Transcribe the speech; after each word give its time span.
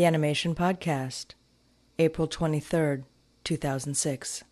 The 0.00 0.06
Animation 0.06 0.54
Podcast, 0.54 1.34
April 1.98 2.26
23rd, 2.26 3.04
2006. 3.44 4.44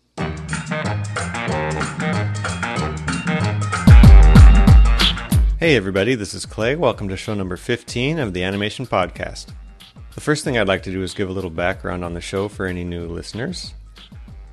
Hey, 5.57 5.75
everybody, 5.75 6.13
this 6.13 6.35
is 6.35 6.45
Clay. 6.45 6.75
Welcome 6.75 7.09
to 7.09 7.17
show 7.17 7.33
number 7.33 7.57
15 7.57 8.19
of 8.19 8.35
the 8.35 8.43
Animation 8.43 8.85
Podcast. 8.85 9.47
The 10.13 10.21
first 10.21 10.43
thing 10.43 10.55
I'd 10.55 10.67
like 10.67 10.83
to 10.83 10.91
do 10.91 11.01
is 11.01 11.15
give 11.15 11.29
a 11.29 11.33
little 11.33 11.49
background 11.49 12.05
on 12.05 12.13
the 12.13 12.21
show 12.21 12.47
for 12.47 12.67
any 12.67 12.83
new 12.83 13.07
listeners. 13.07 13.73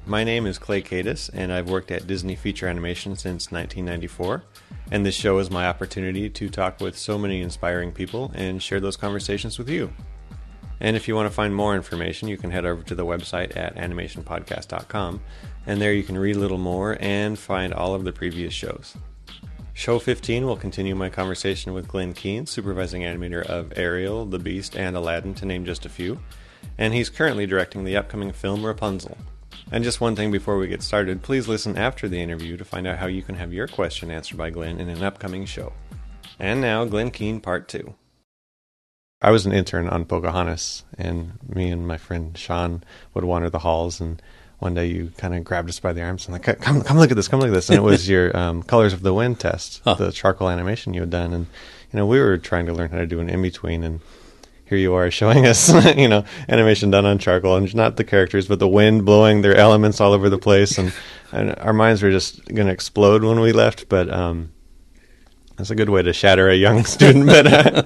My 0.06 0.24
name 0.24 0.46
is 0.46 0.56
Clay 0.56 0.80
Kaytis, 0.80 1.28
and 1.34 1.52
I've 1.52 1.68
worked 1.68 1.90
at 1.90 2.06
Disney 2.06 2.36
Feature 2.36 2.68
Animation 2.68 3.16
since 3.16 3.52
1994. 3.52 4.44
And 4.90 5.04
this 5.04 5.14
show 5.14 5.36
is 5.40 5.50
my 5.50 5.66
opportunity 5.66 6.30
to 6.30 6.48
talk 6.48 6.80
with 6.80 6.96
so 6.96 7.18
many 7.18 7.42
inspiring 7.42 7.92
people 7.92 8.32
and 8.34 8.62
share 8.62 8.80
those 8.80 8.96
conversations 8.96 9.58
with 9.58 9.68
you. 9.68 9.92
And 10.80 10.96
if 10.96 11.08
you 11.08 11.14
want 11.14 11.28
to 11.28 11.34
find 11.34 11.54
more 11.54 11.74
information, 11.74 12.28
you 12.28 12.36
can 12.36 12.50
head 12.50 12.66
over 12.66 12.82
to 12.82 12.94
the 12.94 13.06
website 13.06 13.56
at 13.56 13.76
animationpodcast.com, 13.76 15.20
and 15.66 15.80
there 15.80 15.92
you 15.92 16.02
can 16.02 16.18
read 16.18 16.36
a 16.36 16.40
little 16.40 16.58
more 16.58 16.96
and 17.00 17.38
find 17.38 17.72
all 17.72 17.94
of 17.94 18.04
the 18.04 18.12
previous 18.12 18.52
shows. 18.52 18.96
Show 19.72 19.98
15 19.98 20.46
will 20.46 20.56
continue 20.56 20.94
my 20.94 21.10
conversation 21.10 21.74
with 21.74 21.88
Glen 21.88 22.14
Keane, 22.14 22.46
supervising 22.46 23.02
animator 23.02 23.44
of 23.44 23.76
Ariel, 23.76 24.24
The 24.24 24.38
Beast, 24.38 24.76
and 24.76 24.96
Aladdin, 24.96 25.34
to 25.34 25.44
name 25.44 25.64
just 25.64 25.84
a 25.84 25.90
few, 25.90 26.18
and 26.78 26.94
he's 26.94 27.10
currently 27.10 27.46
directing 27.46 27.84
the 27.84 27.96
upcoming 27.96 28.32
film 28.32 28.64
Rapunzel. 28.64 29.18
And 29.72 29.82
just 29.82 30.00
one 30.00 30.16
thing 30.16 30.30
before 30.30 30.58
we 30.58 30.68
get 30.68 30.82
started, 30.82 31.22
please 31.22 31.48
listen 31.48 31.76
after 31.76 32.08
the 32.08 32.22
interview 32.22 32.56
to 32.56 32.64
find 32.64 32.86
out 32.86 32.98
how 32.98 33.06
you 33.06 33.22
can 33.22 33.34
have 33.34 33.52
your 33.52 33.66
question 33.66 34.10
answered 34.10 34.38
by 34.38 34.50
Glen 34.50 34.78
in 34.78 34.88
an 34.88 35.02
upcoming 35.02 35.44
show. 35.44 35.72
And 36.38 36.60
now, 36.60 36.84
Glen 36.84 37.10
Keane, 37.10 37.40
Part 37.40 37.66
2. 37.68 37.94
I 39.26 39.30
was 39.30 39.44
an 39.44 39.52
intern 39.52 39.88
on 39.88 40.04
Pocahontas, 40.04 40.84
and 40.96 41.32
me 41.48 41.68
and 41.72 41.84
my 41.84 41.96
friend 41.96 42.38
Sean 42.38 42.84
would 43.12 43.24
wander 43.24 43.50
the 43.50 43.58
halls 43.58 44.00
and 44.00 44.22
one 44.60 44.74
day 44.74 44.86
you 44.86 45.12
kind 45.18 45.34
of 45.34 45.42
grabbed 45.42 45.68
us 45.68 45.80
by 45.80 45.92
the 45.92 46.00
arms 46.00 46.26
and 46.26 46.32
like, 46.32 46.60
come, 46.60 46.80
come 46.80 46.96
look 46.96 47.10
at 47.10 47.16
this, 47.16 47.26
come 47.26 47.40
look 47.40 47.48
at 47.48 47.52
this. 47.52 47.68
And 47.68 47.76
it 47.76 47.82
was 47.82 48.08
your 48.08 48.34
um, 48.42 48.62
Colors 48.62 48.92
of 48.92 49.02
the 49.02 49.12
Wind 49.12 49.40
test, 49.40 49.82
huh. 49.84 49.94
the 49.94 50.12
charcoal 50.12 50.48
animation 50.48 50.94
you 50.94 51.00
had 51.00 51.10
done. 51.10 51.34
And, 51.34 51.46
you 51.92 51.98
know, 51.98 52.06
we 52.06 52.20
were 52.20 52.38
trying 52.38 52.66
to 52.66 52.72
learn 52.72 52.90
how 52.90 52.98
to 52.98 53.06
do 53.06 53.18
an 53.18 53.28
in 53.28 53.42
between. 53.42 53.82
And 53.82 54.00
here 54.64 54.78
you 54.78 54.94
are 54.94 55.10
showing 55.10 55.44
us, 55.44 55.68
you 55.96 56.08
know, 56.08 56.24
animation 56.48 56.92
done 56.92 57.04
on 57.04 57.18
charcoal 57.18 57.56
and 57.56 57.74
not 57.74 57.96
the 57.96 58.04
characters, 58.04 58.46
but 58.46 58.60
the 58.60 58.68
wind 58.68 59.04
blowing 59.04 59.42
their 59.42 59.56
elements 59.56 60.00
all 60.00 60.12
over 60.12 60.30
the 60.30 60.38
place. 60.38 60.78
And, 60.78 60.92
and 61.32 61.54
our 61.58 61.72
minds 61.72 62.02
were 62.02 62.12
just 62.12 62.44
going 62.46 62.68
to 62.68 62.72
explode 62.72 63.24
when 63.24 63.40
we 63.40 63.50
left. 63.50 63.88
But, 63.88 64.08
um, 64.08 64.52
that's 65.56 65.70
a 65.70 65.74
good 65.74 65.88
way 65.88 66.02
to 66.02 66.12
shatter 66.12 66.48
a 66.48 66.54
young 66.54 66.84
student, 66.84 67.26
but 67.26 67.46
uh, 67.46 67.82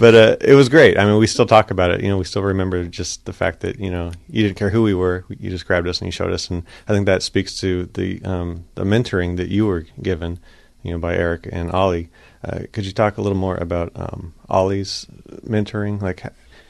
but 0.00 0.14
uh, 0.14 0.36
it 0.40 0.54
was 0.54 0.68
great. 0.68 0.98
I 0.98 1.04
mean, 1.04 1.18
we 1.18 1.26
still 1.26 1.46
talk 1.46 1.70
about 1.70 1.90
it. 1.90 2.00
You 2.00 2.08
know, 2.08 2.16
we 2.16 2.24
still 2.24 2.42
remember 2.42 2.84
just 2.86 3.26
the 3.26 3.32
fact 3.32 3.60
that 3.60 3.78
you 3.78 3.90
know 3.90 4.10
you 4.28 4.42
didn't 4.42 4.56
care 4.56 4.70
who 4.70 4.82
we 4.82 4.94
were. 4.94 5.24
You 5.28 5.50
just 5.50 5.66
grabbed 5.66 5.86
us 5.86 6.00
and 6.00 6.06
you 6.06 6.12
showed 6.12 6.32
us, 6.32 6.50
and 6.50 6.64
I 6.88 6.92
think 6.92 7.06
that 7.06 7.22
speaks 7.22 7.60
to 7.60 7.84
the 7.84 8.22
um, 8.24 8.64
the 8.74 8.84
mentoring 8.84 9.36
that 9.36 9.48
you 9.48 9.66
were 9.66 9.86
given, 10.02 10.40
you 10.82 10.92
know, 10.92 10.98
by 10.98 11.14
Eric 11.14 11.48
and 11.52 11.70
Ollie. 11.70 12.08
Uh, 12.42 12.60
could 12.72 12.86
you 12.86 12.92
talk 12.92 13.18
a 13.18 13.20
little 13.20 13.36
more 13.36 13.56
about 13.56 13.92
um, 13.94 14.32
Ollie's 14.48 15.06
mentoring? 15.46 16.00
Like, 16.00 16.22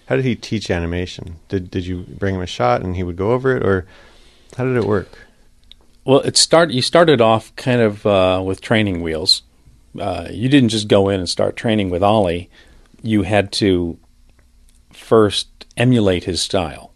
how 0.07 0.17
did 0.17 0.25
he 0.25 0.35
teach 0.35 0.71
animation? 0.71 1.37
Did 1.49 1.71
did 1.71 1.87
you 1.87 2.05
bring 2.09 2.35
him 2.35 2.43
a 2.43 2.47
shot 2.47 2.83
and 2.83 2.97
he 2.97 3.05
would 3.05 3.17
go 3.17 3.31
over 3.31 3.57
it, 3.57 3.65
or 3.65 3.87
how 4.57 4.65
did 4.65 4.77
it 4.77 4.85
work? 4.85 5.27
Well, 6.05 6.21
it 6.21 6.37
start 6.37 6.73
you 6.73 6.83
started 6.83 7.21
off 7.21 7.55
kind 7.55 7.81
of 7.81 8.05
uh, 8.05 8.43
with 8.45 8.61
training 8.61 9.03
wheels 9.03 9.43
uh, 9.99 10.29
you 10.31 10.49
didn't 10.49 10.69
just 10.69 10.89
go 10.89 11.09
in 11.09 11.21
and 11.21 11.29
start 11.29 11.57
training 11.57 11.91
with 11.91 12.03
Ollie. 12.03 12.49
You 13.03 13.23
had 13.23 13.53
to 13.53 13.99
first 14.93 15.67
emulate 15.77 16.25
his 16.25 16.43
style. 16.43 16.93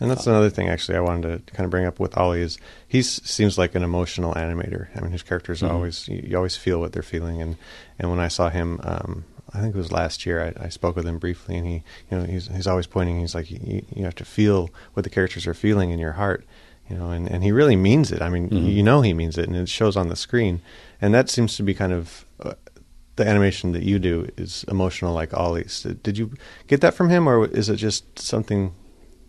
And 0.00 0.10
that's 0.10 0.26
another 0.26 0.50
thing, 0.50 0.68
actually, 0.68 0.98
I 0.98 1.00
wanted 1.00 1.46
to 1.46 1.52
kind 1.52 1.64
of 1.64 1.70
bring 1.70 1.86
up 1.86 2.00
with 2.00 2.18
Ollie 2.18 2.40
is 2.40 2.58
he 2.88 3.00
seems 3.00 3.56
like 3.56 3.76
an 3.76 3.84
emotional 3.84 4.34
animator. 4.34 4.88
I 4.96 5.00
mean, 5.00 5.12
his 5.12 5.22
characters 5.22 5.62
mm-hmm. 5.62 5.72
always 5.72 6.08
you, 6.08 6.24
you, 6.26 6.36
always 6.36 6.56
feel 6.56 6.80
what 6.80 6.92
they're 6.92 7.02
feeling, 7.02 7.40
and 7.40 7.56
and 7.98 8.10
when 8.10 8.18
I 8.18 8.26
saw 8.26 8.50
him, 8.50 8.80
um, 8.82 9.24
I 9.52 9.60
think 9.60 9.72
it 9.72 9.78
was 9.78 9.92
last 9.92 10.26
year, 10.26 10.52
I, 10.58 10.64
I, 10.64 10.68
spoke 10.68 10.96
with 10.96 11.06
him 11.06 11.18
briefly, 11.18 11.56
and 11.56 11.66
he, 11.66 11.84
you 12.10 12.18
know, 12.18 12.24
he's 12.24 12.48
he's 12.48 12.66
always 12.66 12.88
pointing. 12.88 13.20
He's 13.20 13.36
like, 13.36 13.48
you, 13.50 13.84
you 13.94 14.04
have 14.04 14.16
to 14.16 14.24
feel 14.24 14.68
what 14.94 15.04
the 15.04 15.10
characters 15.10 15.46
are 15.46 15.54
feeling 15.54 15.90
in 15.90 16.00
your 16.00 16.12
heart, 16.12 16.44
you 16.90 16.96
know, 16.96 17.10
and, 17.10 17.30
and 17.30 17.44
he 17.44 17.52
really 17.52 17.76
means 17.76 18.10
it. 18.10 18.20
I 18.20 18.28
mean, 18.30 18.50
mm-hmm. 18.50 18.66
you 18.66 18.82
know, 18.82 19.00
he 19.00 19.14
means 19.14 19.38
it, 19.38 19.46
and 19.46 19.56
it 19.56 19.68
shows 19.68 19.96
on 19.96 20.08
the 20.08 20.16
screen. 20.16 20.60
And 21.00 21.14
that 21.14 21.30
seems 21.30 21.56
to 21.56 21.62
be 21.62 21.72
kind 21.72 21.92
of 21.92 22.26
uh, 22.40 22.54
the 23.16 23.26
animation 23.26 23.72
that 23.72 23.82
you 23.82 23.98
do 23.98 24.28
is 24.36 24.64
emotional, 24.68 25.14
like 25.14 25.32
Ollie's. 25.32 25.82
Did 26.02 26.18
you 26.18 26.32
get 26.66 26.80
that 26.80 26.94
from 26.94 27.10
him, 27.10 27.28
or 27.28 27.46
is 27.46 27.68
it 27.68 27.76
just 27.76 28.18
something 28.18 28.74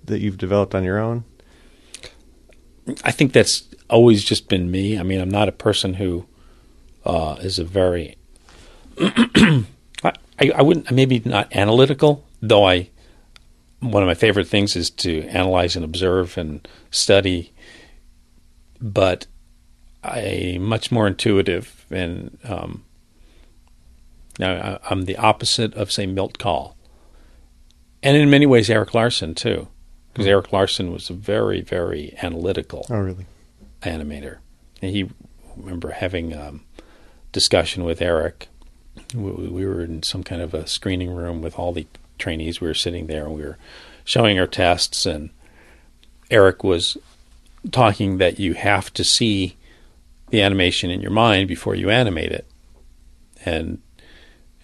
that 0.06 0.20
you've 0.20 0.38
developed 0.38 0.74
on 0.74 0.84
your 0.84 1.00
own? 1.00 1.24
I 3.04 3.12
think 3.12 3.34
that's 3.34 3.64
always 3.90 4.24
just 4.24 4.48
been 4.48 4.70
me. 4.70 5.00
I 5.00 5.04
mean, 5.04 5.20
I'm 5.20 5.30
not 5.30 5.50
a 5.50 5.54
person 5.54 5.96
who 5.96 6.26
uh, 7.06 7.38
is 7.40 7.60
a 7.60 7.64
very 7.64 8.18
I, 10.40 10.52
I 10.56 10.62
wouldn't 10.62 10.92
maybe 10.92 11.22
not 11.26 11.56
analytical, 11.56 12.26
though 12.42 12.68
I 12.68 12.90
one 13.80 14.02
of 14.02 14.08
my 14.08 14.16
favorite 14.16 14.48
things 14.48 14.76
is 14.76 14.90
to 14.90 15.24
analyze 15.28 15.76
and 15.76 15.86
observe 15.86 16.38
and 16.38 16.68
study, 16.92 17.54
but 18.82 19.28
I 20.04 20.58
much 20.60 20.92
more 20.92 21.08
intuitive 21.08 21.86
and 21.92 22.38
um, 22.44 22.84
now 24.40 24.80
I'm 24.90 25.04
the 25.04 25.18
opposite 25.18 25.74
of 25.76 25.92
say 25.92 26.06
Milt 26.06 26.38
Kahl, 26.38 26.76
and 28.04 28.18
in 28.18 28.30
many 28.30 28.46
ways 28.46 28.70
Eric 28.70 28.94
Larson, 28.94 29.36
too, 29.36 29.68
because 30.12 30.26
mm-hmm. 30.26 30.32
Eric 30.32 30.54
Larson 30.54 30.92
was 30.92 31.10
a 31.10 31.14
very 31.14 31.62
very 31.62 32.16
analytical. 32.22 32.86
Oh, 32.90 33.00
really? 33.00 33.26
Animator, 33.82 34.38
and 34.82 34.92
he 34.92 35.10
remember 35.56 35.92
having 35.92 36.34
a 36.34 36.50
um, 36.50 36.64
discussion 37.32 37.84
with 37.84 38.02
Eric. 38.02 38.48
We, 39.14 39.32
we 39.32 39.66
were 39.66 39.82
in 39.82 40.04
some 40.04 40.24
kind 40.24 40.42
of 40.42 40.54
a 40.54 40.68
screening 40.68 41.14
room 41.14 41.42
with 41.42 41.60
all 41.60 41.74
the 41.74 41.88
trainees. 42.18 42.62
We 42.62 42.68
were 42.68 42.74
sitting 42.74 43.08
there 43.08 43.26
and 43.26 43.36
we 43.36 43.42
were 43.42 43.58
showing 44.04 44.40
our 44.40 44.48
tests, 44.48 45.06
and 45.06 45.30
Eric 46.32 46.64
was 46.64 46.98
talking 47.72 48.18
that 48.18 48.40
you 48.40 48.54
have 48.54 48.94
to 48.94 49.04
see 49.04 49.58
the 50.30 50.42
animation 50.42 50.90
in 50.90 51.02
your 51.02 51.12
mind 51.12 51.48
before 51.48 51.76
you 51.76 51.90
animate 51.90 52.32
it. 52.32 52.46
And 53.46 53.82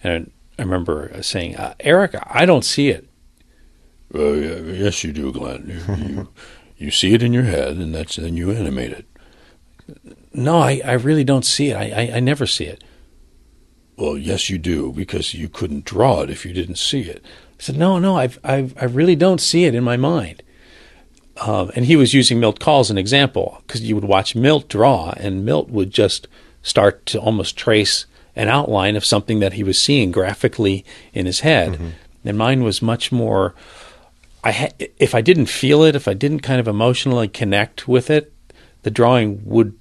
and 0.02 0.30
I 0.58 0.62
remember 0.62 1.22
saying, 1.22 1.56
uh, 1.56 1.74
Eric, 1.80 2.14
I 2.26 2.46
don't 2.46 2.64
see 2.64 2.88
it. 2.88 3.08
Uh, 4.14 4.32
yes, 4.32 5.02
you 5.02 5.12
do, 5.12 5.32
Glen. 5.32 5.82
You, 5.88 5.94
you, 5.94 6.28
you, 6.76 6.90
see 6.90 7.14
it 7.14 7.22
in 7.22 7.32
your 7.32 7.44
head, 7.44 7.76
and 7.76 7.94
that's 7.94 8.16
then 8.16 8.36
you 8.36 8.50
animate 8.50 8.92
it. 8.92 9.06
No, 10.34 10.58
I, 10.58 10.80
I 10.84 10.92
really 10.92 11.24
don't 11.24 11.44
see 11.44 11.70
it. 11.70 11.74
I, 11.74 11.90
I, 11.90 12.16
I 12.16 12.20
never 12.20 12.46
see 12.46 12.64
it. 12.64 12.84
Well, 13.96 14.18
yes, 14.18 14.50
you 14.50 14.58
do, 14.58 14.92
because 14.92 15.34
you 15.34 15.48
couldn't 15.48 15.84
draw 15.84 16.22
it 16.22 16.30
if 16.30 16.44
you 16.44 16.52
didn't 16.52 16.76
see 16.76 17.02
it. 17.02 17.22
I 17.24 17.62
said, 17.62 17.76
no, 17.76 17.98
no, 17.98 18.16
I've, 18.16 18.38
I've, 18.42 18.74
I 18.80 18.84
really 18.84 19.16
don't 19.16 19.40
see 19.40 19.64
it 19.64 19.74
in 19.74 19.84
my 19.84 19.96
mind. 19.96 20.42
Um, 21.40 21.70
and 21.74 21.86
he 21.86 21.96
was 21.96 22.12
using 22.12 22.38
Milt 22.38 22.60
Kahl 22.60 22.80
as 22.80 22.90
an 22.90 22.98
example 22.98 23.62
because 23.66 23.82
you 23.82 23.94
would 23.94 24.04
watch 24.04 24.34
Milt 24.34 24.68
draw, 24.68 25.12
and 25.16 25.44
Milt 25.44 25.70
would 25.70 25.90
just 25.90 26.28
start 26.62 27.06
to 27.06 27.20
almost 27.20 27.56
trace 27.56 28.06
an 28.34 28.48
outline 28.48 28.96
of 28.96 29.04
something 29.04 29.40
that 29.40 29.54
he 29.54 29.64
was 29.64 29.78
seeing 29.78 30.10
graphically 30.10 30.84
in 31.12 31.26
his 31.26 31.40
head. 31.40 31.72
Mm-hmm. 31.72 31.88
And 32.24 32.38
mine 32.38 32.62
was 32.62 32.80
much 32.80 33.12
more. 33.12 33.54
I 34.44 34.52
ha- 34.52 34.86
if 34.98 35.14
I 35.14 35.20
didn't 35.20 35.46
feel 35.46 35.82
it, 35.82 35.96
if 35.96 36.08
I 36.08 36.14
didn't 36.14 36.40
kind 36.40 36.60
of 36.60 36.68
emotionally 36.68 37.28
connect 37.28 37.88
with 37.88 38.10
it, 38.10 38.32
the 38.82 38.90
drawing 38.90 39.42
would 39.44 39.78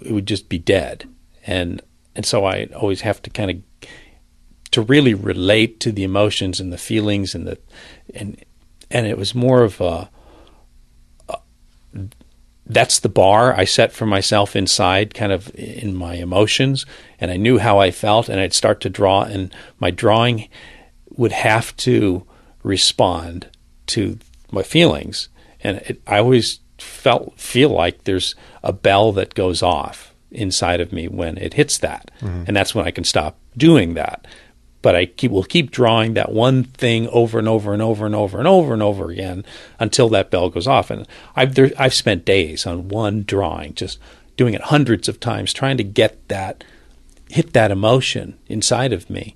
it 0.00 0.12
would 0.12 0.26
just 0.26 0.48
be 0.48 0.58
dead. 0.58 1.08
And 1.46 1.82
and 2.14 2.26
so 2.26 2.44
I 2.44 2.68
always 2.76 3.02
have 3.02 3.22
to 3.22 3.30
kind 3.30 3.50
of 3.50 3.88
to 4.72 4.82
really 4.82 5.14
relate 5.14 5.80
to 5.80 5.92
the 5.92 6.04
emotions 6.04 6.60
and 6.60 6.72
the 6.72 6.78
feelings 6.78 7.34
and 7.34 7.46
the 7.46 7.58
and 8.14 8.44
and 8.90 9.06
it 9.06 9.18
was 9.18 9.34
more 9.34 9.62
of 9.62 9.80
a, 9.80 9.84
a 9.84 10.10
that's 12.68 13.00
the 13.00 13.08
bar 13.08 13.54
I 13.54 13.64
set 13.64 13.92
for 13.92 14.06
myself 14.06 14.54
inside, 14.54 15.14
kind 15.14 15.32
of 15.32 15.50
in 15.54 15.94
my 15.94 16.14
emotions, 16.14 16.84
and 17.18 17.30
I 17.30 17.36
knew 17.36 17.58
how 17.58 17.78
I 17.78 17.90
felt, 17.90 18.28
and 18.28 18.40
I'd 18.40 18.54
start 18.54 18.80
to 18.82 18.90
draw, 18.90 19.22
and 19.22 19.52
my 19.78 19.90
drawing 19.90 20.48
would 21.10 21.32
have 21.32 21.76
to 21.78 22.26
respond 22.62 23.48
to 23.86 24.18
my 24.50 24.62
feelings, 24.62 25.28
and 25.60 25.78
it, 25.78 26.02
I 26.06 26.18
always 26.18 26.60
felt 26.78 27.38
feel 27.40 27.70
like 27.70 28.04
there's 28.04 28.34
a 28.62 28.72
bell 28.72 29.12
that 29.12 29.34
goes 29.34 29.62
off 29.62 30.14
inside 30.30 30.80
of 30.80 30.92
me 30.92 31.08
when 31.08 31.38
it 31.38 31.54
hits 31.54 31.78
that, 31.78 32.10
mm-hmm. 32.20 32.44
and 32.46 32.56
that's 32.56 32.74
when 32.74 32.86
I 32.86 32.90
can 32.90 33.04
stop 33.04 33.38
doing 33.56 33.94
that 33.94 34.26
but 34.82 34.94
I 34.94 35.06
keep, 35.06 35.30
will 35.30 35.44
keep 35.44 35.70
drawing 35.70 36.14
that 36.14 36.32
one 36.32 36.64
thing 36.64 37.08
over 37.08 37.38
and 37.38 37.48
over 37.48 37.72
and 37.72 37.82
over 37.82 38.06
and 38.06 38.14
over 38.14 38.38
and 38.38 38.46
over 38.46 38.72
and 38.72 38.82
over 38.82 39.10
again 39.10 39.44
until 39.80 40.08
that 40.10 40.30
bell 40.30 40.50
goes 40.50 40.66
off. 40.66 40.90
And 40.90 41.06
I've 41.34 41.54
there, 41.54 41.70
I've 41.78 41.94
spent 41.94 42.24
days 42.24 42.66
on 42.66 42.88
one 42.88 43.24
drawing, 43.24 43.74
just 43.74 43.98
doing 44.36 44.54
it 44.54 44.60
hundreds 44.62 45.08
of 45.08 45.18
times, 45.20 45.52
trying 45.52 45.76
to 45.78 45.84
get 45.84 46.28
that 46.28 46.62
hit 47.28 47.52
that 47.54 47.70
emotion 47.70 48.38
inside 48.46 48.92
of 48.92 49.10
me. 49.10 49.34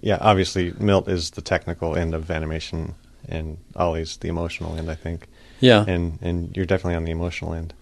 Yeah, 0.00 0.18
obviously, 0.20 0.72
Milt 0.78 1.08
is 1.08 1.30
the 1.30 1.42
technical 1.42 1.96
end 1.96 2.14
of 2.14 2.30
animation. 2.30 2.94
and 3.28 3.58
Ollie's 3.76 4.16
the 4.16 4.28
emotional 4.28 4.76
end, 4.76 4.90
I 4.90 4.94
think. 4.94 5.28
Yeah, 5.60 5.84
And 5.86 6.18
and 6.22 6.56
you're 6.56 6.66
definitely 6.66 6.96
on 6.96 7.04
the 7.04 7.12
emotional 7.12 7.54
end. 7.54 7.72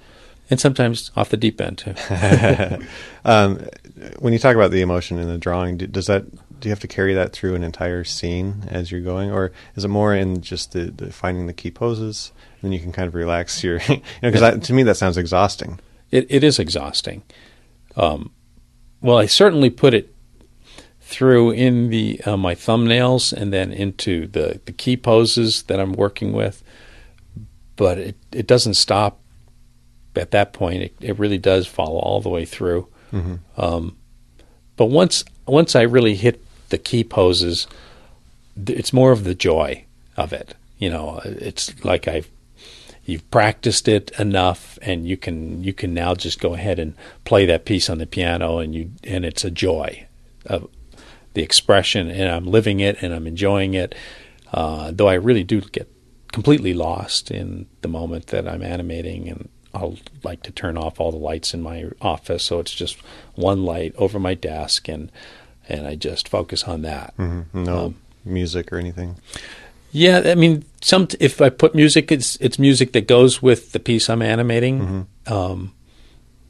And 0.50 0.60
sometimes 0.60 1.12
off 1.16 1.30
the 1.30 1.36
deep 1.36 1.60
end 1.60 1.78
too. 1.78 1.94
um, 3.24 3.64
when 4.18 4.32
you 4.32 4.38
talk 4.38 4.56
about 4.56 4.72
the 4.72 4.80
emotion 4.80 5.18
in 5.18 5.28
the 5.28 5.38
drawing, 5.38 5.78
do, 5.78 5.86
does 5.86 6.06
that 6.06 6.24
do 6.60 6.68
you 6.68 6.70
have 6.70 6.80
to 6.80 6.88
carry 6.88 7.14
that 7.14 7.32
through 7.32 7.54
an 7.54 7.64
entire 7.64 8.04
scene 8.04 8.64
as 8.68 8.92
you're 8.92 9.00
going, 9.00 9.30
or 9.30 9.52
is 9.76 9.84
it 9.84 9.88
more 9.88 10.14
in 10.14 10.42
just 10.42 10.72
the, 10.72 10.90
the 10.90 11.12
finding 11.12 11.46
the 11.46 11.52
key 11.54 11.70
poses, 11.70 12.32
and 12.60 12.68
then 12.68 12.72
you 12.72 12.80
can 12.80 12.92
kind 12.92 13.08
of 13.08 13.14
relax 13.14 13.62
your, 13.64 13.80
you 13.88 14.02
know, 14.22 14.30
because 14.30 14.66
to 14.66 14.72
me 14.72 14.82
that 14.82 14.96
sounds 14.96 15.16
exhausting. 15.16 15.78
It 16.10 16.26
it 16.28 16.42
is 16.42 16.58
exhausting. 16.58 17.22
Um, 17.96 18.32
well, 19.00 19.18
I 19.18 19.26
certainly 19.26 19.70
put 19.70 19.94
it 19.94 20.14
through 21.00 21.52
in 21.52 21.90
the 21.90 22.20
uh, 22.24 22.36
my 22.36 22.54
thumbnails 22.54 23.32
and 23.32 23.52
then 23.52 23.72
into 23.72 24.26
the 24.26 24.60
the 24.64 24.72
key 24.72 24.96
poses 24.96 25.62
that 25.64 25.78
I'm 25.78 25.92
working 25.92 26.32
with, 26.32 26.62
but 27.76 27.98
it 27.98 28.16
it 28.32 28.46
doesn't 28.46 28.74
stop 28.74 29.20
at 30.16 30.30
that 30.32 30.52
point. 30.52 30.82
It 30.82 30.94
it 31.00 31.18
really 31.18 31.38
does 31.38 31.66
follow 31.66 31.98
all 31.98 32.20
the 32.20 32.28
way 32.28 32.44
through. 32.44 32.88
Um, 33.56 33.96
but 34.76 34.86
once 34.86 35.24
once 35.46 35.74
I 35.74 35.82
really 35.82 36.14
hit 36.14 36.42
the 36.70 36.78
key 36.78 37.04
poses, 37.04 37.66
it's 38.66 38.92
more 38.92 39.12
of 39.12 39.24
the 39.24 39.34
joy 39.34 39.84
of 40.16 40.32
it. 40.32 40.54
You 40.78 40.90
know, 40.90 41.20
it's 41.24 41.84
like 41.84 42.08
I've 42.08 42.30
you've 43.04 43.28
practiced 43.30 43.88
it 43.88 44.10
enough, 44.18 44.78
and 44.82 45.06
you 45.06 45.16
can 45.16 45.62
you 45.64 45.72
can 45.72 45.92
now 45.92 46.14
just 46.14 46.40
go 46.40 46.54
ahead 46.54 46.78
and 46.78 46.94
play 47.24 47.46
that 47.46 47.64
piece 47.64 47.90
on 47.90 47.98
the 47.98 48.06
piano, 48.06 48.58
and 48.58 48.74
you 48.74 48.92
and 49.04 49.24
it's 49.24 49.44
a 49.44 49.50
joy 49.50 50.06
of 50.46 50.68
the 51.34 51.42
expression, 51.42 52.10
and 52.10 52.30
I'm 52.30 52.46
living 52.46 52.80
it, 52.80 53.02
and 53.02 53.12
I'm 53.12 53.26
enjoying 53.26 53.74
it. 53.74 53.94
Uh, 54.52 54.90
though 54.92 55.08
I 55.08 55.14
really 55.14 55.44
do 55.44 55.60
get 55.60 55.88
completely 56.32 56.74
lost 56.74 57.30
in 57.30 57.66
the 57.82 57.88
moment 57.88 58.28
that 58.28 58.48
I'm 58.48 58.62
animating, 58.62 59.28
and 59.28 59.48
I'll 59.74 59.96
like 60.24 60.42
to 60.44 60.50
turn 60.50 60.76
off 60.76 60.98
all 61.00 61.10
the 61.12 61.18
lights 61.18 61.54
in 61.54 61.62
my 61.62 61.86
office, 62.00 62.42
so 62.44 62.58
it's 62.58 62.74
just 62.74 62.98
one 63.34 63.64
light 63.64 63.94
over 63.96 64.18
my 64.18 64.34
desk, 64.34 64.88
and 64.88 65.10
and 65.68 65.86
I 65.86 65.94
just 65.94 66.28
focus 66.28 66.64
on 66.64 66.82
that. 66.82 67.14
No 67.18 67.86
Um, 67.86 67.94
music 68.24 68.72
or 68.72 68.78
anything. 68.78 69.16
Yeah, 69.92 70.22
I 70.26 70.34
mean, 70.34 70.64
some 70.80 71.08
if 71.20 71.40
I 71.40 71.48
put 71.50 71.74
music, 71.74 72.10
it's 72.12 72.36
it's 72.36 72.58
music 72.58 72.92
that 72.92 73.06
goes 73.08 73.40
with 73.42 73.72
the 73.72 73.80
piece 73.80 74.08
I'm 74.10 74.22
animating. 74.22 75.06
Um, 75.26 75.72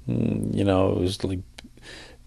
mm, 0.08 0.54
you 0.54 0.64
know, 0.64 0.92
it 0.92 0.98
was 0.98 1.24
like 1.24 1.40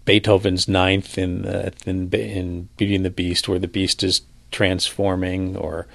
Beethoven's 0.04 0.68
Ninth 0.68 1.18
in 1.18 1.46
uh, 1.46 1.70
in 1.86 2.10
in 2.12 2.68
Beauty 2.76 2.94
and 2.94 3.04
the 3.04 3.10
Beast, 3.10 3.48
where 3.48 3.58
the 3.58 3.68
Beast 3.68 4.02
is 4.02 4.22
transforming, 4.50 5.56
or 5.56 5.86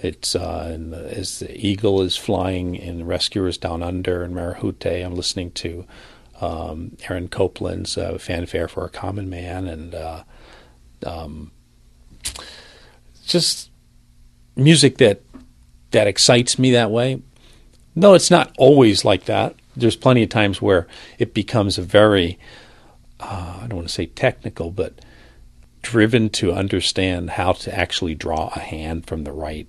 it's 0.00 0.34
uh, 0.34 0.76
the, 0.78 1.16
as 1.16 1.38
the 1.38 1.56
eagle 1.56 2.02
is 2.02 2.16
flying 2.16 2.74
in 2.74 3.06
Rescuers 3.06 3.58
Down 3.58 3.82
Under 3.82 4.22
and 4.22 4.34
Marahute. 4.34 5.04
I'm 5.04 5.14
listening 5.14 5.52
to 5.52 5.86
um, 6.40 6.96
Aaron 7.08 7.28
Copland's 7.28 7.96
uh, 7.96 8.18
Fanfare 8.18 8.68
for 8.68 8.84
a 8.84 8.90
Common 8.90 9.30
Man, 9.30 9.66
and 9.66 9.94
uh, 9.94 10.24
um, 11.04 11.50
just 13.24 13.70
music 14.54 14.98
that 14.98 15.22
that 15.92 16.06
excites 16.06 16.58
me 16.58 16.70
that 16.72 16.90
way. 16.90 17.22
No, 17.94 18.14
it's 18.14 18.30
not 18.30 18.54
always 18.58 19.04
like 19.04 19.24
that. 19.24 19.54
There's 19.74 19.96
plenty 19.96 20.22
of 20.22 20.28
times 20.28 20.60
where 20.60 20.86
it 21.18 21.32
becomes 21.32 21.78
a 21.78 21.82
very 21.82 22.38
uh, 23.18 23.60
I 23.62 23.66
don't 23.66 23.76
want 23.76 23.88
to 23.88 23.94
say 23.94 24.06
technical, 24.06 24.70
but 24.70 25.00
driven 25.82 26.28
to 26.28 26.52
understand 26.52 27.30
how 27.30 27.52
to 27.52 27.74
actually 27.74 28.14
draw 28.14 28.50
a 28.54 28.58
hand 28.58 29.06
from 29.06 29.24
the 29.24 29.32
right 29.32 29.68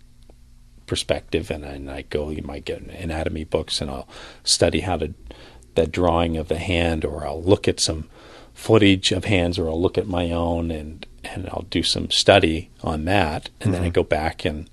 perspective. 0.87 1.51
And, 1.51 1.63
and 1.63 1.91
I 1.91 2.01
go, 2.03 2.29
you 2.31 2.41
might 2.41 2.65
get 2.65 2.81
anatomy 2.81 3.43
books, 3.43 3.79
and 3.81 3.91
I'll 3.91 4.07
study 4.43 4.79
how 4.79 4.97
to 4.97 5.13
that 5.75 5.91
drawing 5.91 6.37
of 6.37 6.47
the 6.47 6.57
hand, 6.57 7.05
or 7.05 7.27
I'll 7.27 7.43
look 7.43 7.67
at 7.67 7.79
some 7.79 8.09
footage 8.55 9.11
of 9.11 9.25
hands, 9.25 9.59
or 9.59 9.69
I'll 9.69 9.79
look 9.79 9.97
at 9.99 10.07
my 10.07 10.31
own, 10.31 10.71
and 10.71 11.05
and 11.23 11.47
I'll 11.49 11.65
do 11.69 11.83
some 11.83 12.09
study 12.09 12.71
on 12.81 13.05
that, 13.05 13.49
and 13.61 13.73
then 13.73 13.83
I 13.83 13.89
go 13.89 14.01
back 14.03 14.45
and 14.45 14.69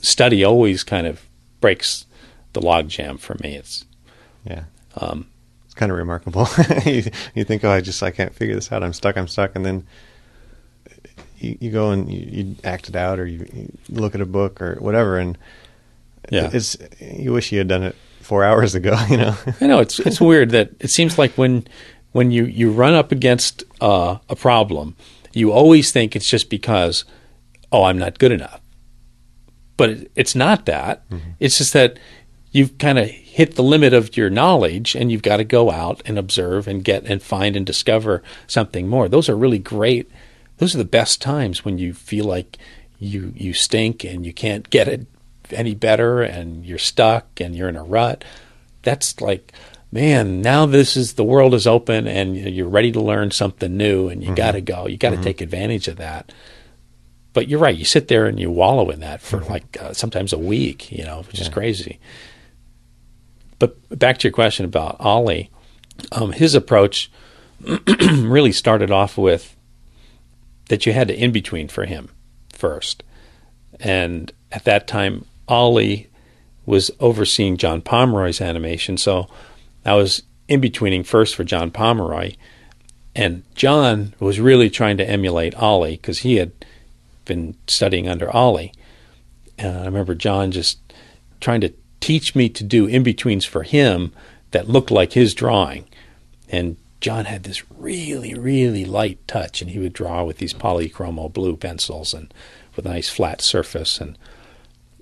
study. 0.00 0.44
Always 0.44 0.82
kind 0.84 1.06
of 1.06 1.26
breaks 1.60 2.06
the 2.52 2.60
logjam 2.60 3.18
for 3.18 3.36
me. 3.42 3.56
It's 3.56 3.84
Yeah. 4.44 4.64
um, 4.96 5.26
It's 5.66 5.74
kind 5.74 5.90
of 5.92 5.98
remarkable. 5.98 6.48
you, 6.86 7.02
you 7.34 7.44
think, 7.44 7.64
oh, 7.64 7.70
I 7.70 7.80
just 7.80 8.02
I 8.02 8.10
can't 8.12 8.34
figure 8.34 8.54
this 8.54 8.70
out. 8.72 8.82
I'm 8.82 8.92
stuck. 8.94 9.16
I'm 9.18 9.28
stuck. 9.28 9.54
And 9.56 9.66
then 9.66 9.86
you, 11.38 11.58
you 11.60 11.70
go 11.70 11.90
and 11.90 12.10
you, 12.12 12.20
you 12.30 12.56
act 12.64 12.88
it 12.88 12.96
out, 12.96 13.18
or 13.18 13.26
you, 13.26 13.46
you 13.52 13.72
look 13.88 14.14
at 14.14 14.20
a 14.20 14.26
book 14.26 14.60
or 14.60 14.76
whatever, 14.80 15.18
and 15.18 15.36
Yeah. 16.30 16.50
it's 16.52 16.76
you 17.00 17.32
wish 17.32 17.52
you 17.52 17.58
had 17.58 17.68
done 17.68 17.82
it 17.82 17.96
four 18.20 18.44
hours 18.44 18.74
ago. 18.74 18.96
You 19.10 19.16
know. 19.18 19.36
I 19.60 19.66
know 19.66 19.80
it's 19.80 19.98
it's 20.00 20.20
weird 20.20 20.50
that 20.50 20.70
it 20.80 20.88
seems 20.90 21.18
like 21.18 21.32
when 21.38 21.66
when 22.12 22.30
you 22.30 22.44
you 22.44 22.70
run 22.72 22.94
up 22.94 23.12
against 23.12 23.64
uh, 23.80 24.18
a 24.28 24.36
problem, 24.36 24.96
you 25.32 25.52
always 25.52 25.92
think 25.92 26.14
it's 26.16 26.28
just 26.28 26.50
because 26.50 27.04
oh 27.72 27.84
I'm 27.84 27.98
not 27.98 28.18
good 28.18 28.32
enough, 28.32 28.60
but 29.76 29.90
it, 29.90 30.10
it's 30.16 30.34
not 30.34 30.66
that. 30.66 31.04
It's 31.40 31.58
just 31.58 31.72
that 31.72 31.98
you've 32.50 32.78
kind 32.78 32.98
of 32.98 33.08
hit 33.08 33.54
the 33.56 33.62
limit 33.62 33.92
of 33.92 34.16
your 34.16 34.30
knowledge, 34.30 34.94
and 34.96 35.12
you've 35.12 35.22
got 35.22 35.36
to 35.36 35.44
go 35.44 35.70
out 35.70 36.00
and 36.06 36.18
observe 36.18 36.66
and 36.66 36.82
get 36.82 37.04
and 37.04 37.22
find 37.22 37.56
and 37.56 37.64
discover 37.66 38.22
something 38.46 38.88
more. 38.88 39.08
Those 39.08 39.28
are 39.28 39.36
really 39.36 39.58
great. 39.58 40.10
Those 40.58 40.74
are 40.74 40.78
the 40.78 40.84
best 40.84 41.22
times 41.22 41.64
when 41.64 41.78
you 41.78 41.94
feel 41.94 42.24
like 42.24 42.58
you 42.98 43.32
you 43.36 43.52
stink 43.52 44.04
and 44.04 44.26
you 44.26 44.32
can't 44.32 44.68
get 44.70 44.88
it 44.88 45.06
any 45.50 45.74
better, 45.74 46.22
and 46.22 46.66
you're 46.66 46.78
stuck 46.78 47.40
and 47.40 47.56
you're 47.56 47.68
in 47.68 47.76
a 47.76 47.84
rut. 47.84 48.24
That's 48.82 49.20
like 49.20 49.52
man 49.90 50.42
now 50.42 50.66
this 50.66 50.98
is 50.98 51.14
the 51.14 51.24
world 51.24 51.54
is 51.54 51.66
open 51.66 52.06
and 52.06 52.36
you're 52.36 52.68
ready 52.68 52.92
to 52.92 53.00
learn 53.00 53.30
something 53.30 53.74
new 53.74 54.08
and 54.08 54.22
you 54.22 54.34
got 54.34 54.52
to 54.52 54.60
go. 54.60 54.86
You 54.86 54.98
got 54.98 55.10
to 55.10 55.22
take 55.22 55.40
advantage 55.40 55.88
of 55.88 55.96
that. 55.96 56.32
But 57.32 57.48
you're 57.48 57.60
right. 57.60 57.76
You 57.76 57.84
sit 57.84 58.08
there 58.08 58.26
and 58.26 58.38
you 58.38 58.50
wallow 58.50 58.90
in 58.90 59.00
that 59.00 59.22
for 59.22 59.40
like 59.40 59.80
uh, 59.80 59.92
sometimes 59.92 60.32
a 60.32 60.38
week 60.38 60.90
you 60.92 61.04
know 61.04 61.22
which 61.22 61.40
is 61.40 61.48
crazy. 61.48 62.00
But 63.58 63.98
back 63.98 64.18
to 64.18 64.28
your 64.28 64.32
question 64.32 64.64
about 64.64 64.96
ollie 65.00 65.50
um, 66.12 66.32
his 66.32 66.54
approach 66.54 67.10
really 68.10 68.52
started 68.52 68.90
off 68.90 69.16
with 69.16 69.56
that 70.68 70.86
you 70.86 70.92
had 70.92 71.08
to 71.08 71.14
in 71.14 71.32
between 71.32 71.68
for 71.68 71.84
him 71.84 72.08
first 72.52 73.02
and 73.80 74.32
at 74.52 74.64
that 74.64 74.86
time 74.86 75.24
ollie 75.48 76.08
was 76.68 76.90
overseeing 77.00 77.56
John 77.56 77.80
Pomeroy's 77.80 78.42
animation. 78.42 78.98
So 78.98 79.26
I 79.86 79.94
was 79.94 80.22
in 80.48 80.60
betweening 80.60 81.02
first 81.02 81.34
for 81.34 81.42
John 81.42 81.70
Pomeroy, 81.70 82.34
and 83.16 83.42
John 83.54 84.14
was 84.20 84.38
really 84.38 84.68
trying 84.68 84.98
to 84.98 85.08
emulate 85.08 85.54
Ollie 85.54 85.96
because 85.96 86.18
he 86.18 86.36
had 86.36 86.52
been 87.24 87.56
studying 87.66 88.06
under 88.06 88.30
Ollie. 88.30 88.74
And 89.56 89.78
I 89.78 89.84
remember 89.86 90.14
John 90.14 90.50
just 90.52 90.78
trying 91.40 91.62
to 91.62 91.72
teach 92.00 92.34
me 92.34 92.50
to 92.50 92.62
do 92.62 92.84
in 92.84 93.02
betweens 93.02 93.46
for 93.46 93.62
him 93.62 94.12
that 94.50 94.68
looked 94.68 94.90
like 94.90 95.14
his 95.14 95.32
drawing. 95.32 95.86
And 96.50 96.76
John 97.00 97.26
had 97.26 97.44
this 97.44 97.62
really, 97.70 98.34
really 98.34 98.84
light 98.84 99.18
touch, 99.28 99.62
and 99.62 99.70
he 99.70 99.78
would 99.78 99.92
draw 99.92 100.24
with 100.24 100.38
these 100.38 100.54
polychromo 100.54 101.32
blue 101.32 101.56
pencils 101.56 102.12
and 102.12 102.32
with 102.74 102.86
a 102.86 102.88
nice 102.88 103.08
flat 103.08 103.40
surface. 103.40 104.00
And 104.00 104.18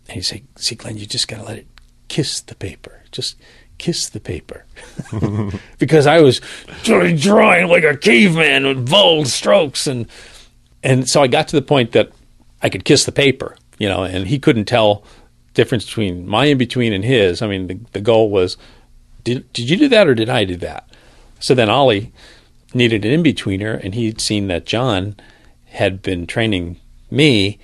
and 0.06 0.16
he'd 0.16 0.22
say, 0.22 0.42
"See, 0.56 0.74
Glen, 0.74 0.98
you 0.98 1.06
just 1.06 1.28
got 1.28 1.38
to 1.38 1.44
let 1.44 1.58
it 1.58 1.66
kiss 2.08 2.40
the 2.40 2.54
paper. 2.54 3.02
Just 3.12 3.36
kiss 3.78 4.08
the 4.08 4.20
paper." 4.20 4.66
because 5.78 6.06
I 6.06 6.20
was 6.20 6.40
drawing 6.82 7.68
like 7.68 7.84
a 7.84 7.96
caveman 7.96 8.66
with 8.66 8.90
bold 8.90 9.28
strokes, 9.28 9.86
and 9.86 10.06
and 10.82 11.08
so 11.08 11.22
I 11.22 11.28
got 11.28 11.48
to 11.48 11.56
the 11.56 11.62
point 11.62 11.92
that 11.92 12.10
I 12.62 12.68
could 12.68 12.84
kiss 12.84 13.04
the 13.04 13.12
paper, 13.12 13.56
you 13.78 13.88
know, 13.88 14.04
and 14.04 14.26
he 14.26 14.38
couldn't 14.38 14.66
tell 14.66 15.04
difference 15.54 15.86
between 15.86 16.28
my 16.28 16.44
in 16.44 16.58
between 16.58 16.92
and 16.92 17.04
his. 17.04 17.42
I 17.42 17.48
mean, 17.48 17.66
the, 17.66 17.80
the 17.92 18.00
goal 18.00 18.30
was, 18.30 18.56
did 19.24 19.50
did 19.52 19.70
you 19.70 19.76
do 19.76 19.88
that 19.88 20.06
or 20.06 20.14
did 20.14 20.28
I 20.28 20.44
do 20.44 20.56
that? 20.56 20.88
So 21.38 21.54
then 21.54 21.70
Ollie 21.70 22.12
needed 22.74 23.04
an 23.04 23.12
in 23.12 23.22
betweener, 23.22 23.82
and 23.82 23.94
he'd 23.94 24.20
seen 24.20 24.48
that 24.48 24.66
John 24.66 25.16
had 25.66 26.02
been 26.02 26.26
training 26.26 26.78
me, 27.10 27.58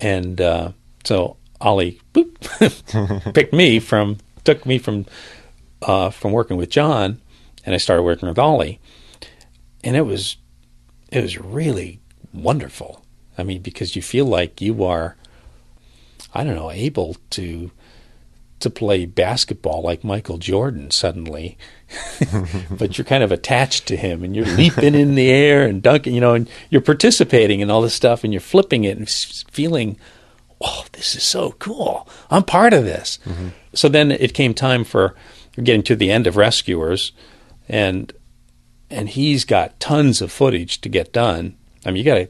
and 0.00 0.40
uh, 0.40 0.72
so 1.04 1.36
Ollie 1.60 2.00
boop, 2.14 3.32
picked 3.34 3.52
me 3.52 3.78
from 3.78 4.18
took 4.44 4.64
me 4.64 4.78
from 4.78 5.06
uh, 5.82 6.10
from 6.10 6.32
working 6.32 6.56
with 6.56 6.70
John, 6.70 7.20
and 7.64 7.74
I 7.74 7.78
started 7.78 8.02
working 8.02 8.28
with 8.28 8.38
Ollie, 8.38 8.80
and 9.82 9.96
it 9.96 10.02
was 10.02 10.36
it 11.10 11.22
was 11.22 11.38
really 11.38 12.00
wonderful. 12.32 13.04
I 13.36 13.44
mean, 13.44 13.62
because 13.62 13.94
you 13.94 14.02
feel 14.02 14.26
like 14.26 14.60
you 14.60 14.84
are, 14.84 15.16
I 16.34 16.44
don't 16.44 16.56
know, 16.56 16.70
able 16.70 17.16
to 17.30 17.70
to 18.60 18.70
play 18.70 19.06
basketball 19.06 19.82
like 19.82 20.02
Michael 20.02 20.38
Jordan 20.38 20.90
suddenly, 20.90 21.56
but 22.70 22.98
you're 22.98 23.04
kind 23.04 23.22
of 23.22 23.32
attached 23.32 23.86
to 23.86 23.96
him 23.96 24.22
and 24.22 24.36
you're 24.36 24.44
leaping 24.46 24.94
in 24.94 25.14
the 25.14 25.30
air 25.30 25.64
and 25.66 25.82
dunking, 25.82 26.14
you 26.14 26.20
know, 26.20 26.34
and 26.34 26.48
you're 26.70 26.80
participating 26.82 27.60
in 27.60 27.70
all 27.70 27.80
this 27.82 27.94
stuff 27.94 28.24
and 28.24 28.32
you're 28.32 28.40
flipping 28.40 28.84
it 28.84 28.98
and 28.98 29.08
feeling 29.08 29.98
oh, 30.60 30.84
this 30.92 31.14
is 31.14 31.22
so 31.22 31.52
cool. 31.60 32.08
I'm 32.30 32.42
part 32.42 32.72
of 32.72 32.84
this. 32.84 33.20
So 33.74 33.88
then 33.88 34.10
it 34.10 34.34
came 34.34 34.54
time 34.54 34.82
for 34.82 35.14
getting 35.62 35.84
to 35.84 35.94
the 35.94 36.10
end 36.10 36.26
of 36.26 36.36
Rescuers, 36.36 37.12
and 37.68 38.12
and 38.90 39.08
he's 39.08 39.44
got 39.44 39.78
tons 39.78 40.20
of 40.20 40.32
footage 40.32 40.80
to 40.80 40.88
get 40.88 41.12
done. 41.12 41.56
I 41.86 41.90
mean, 41.92 41.98
you 41.98 42.04
got 42.04 42.14
to 42.18 42.28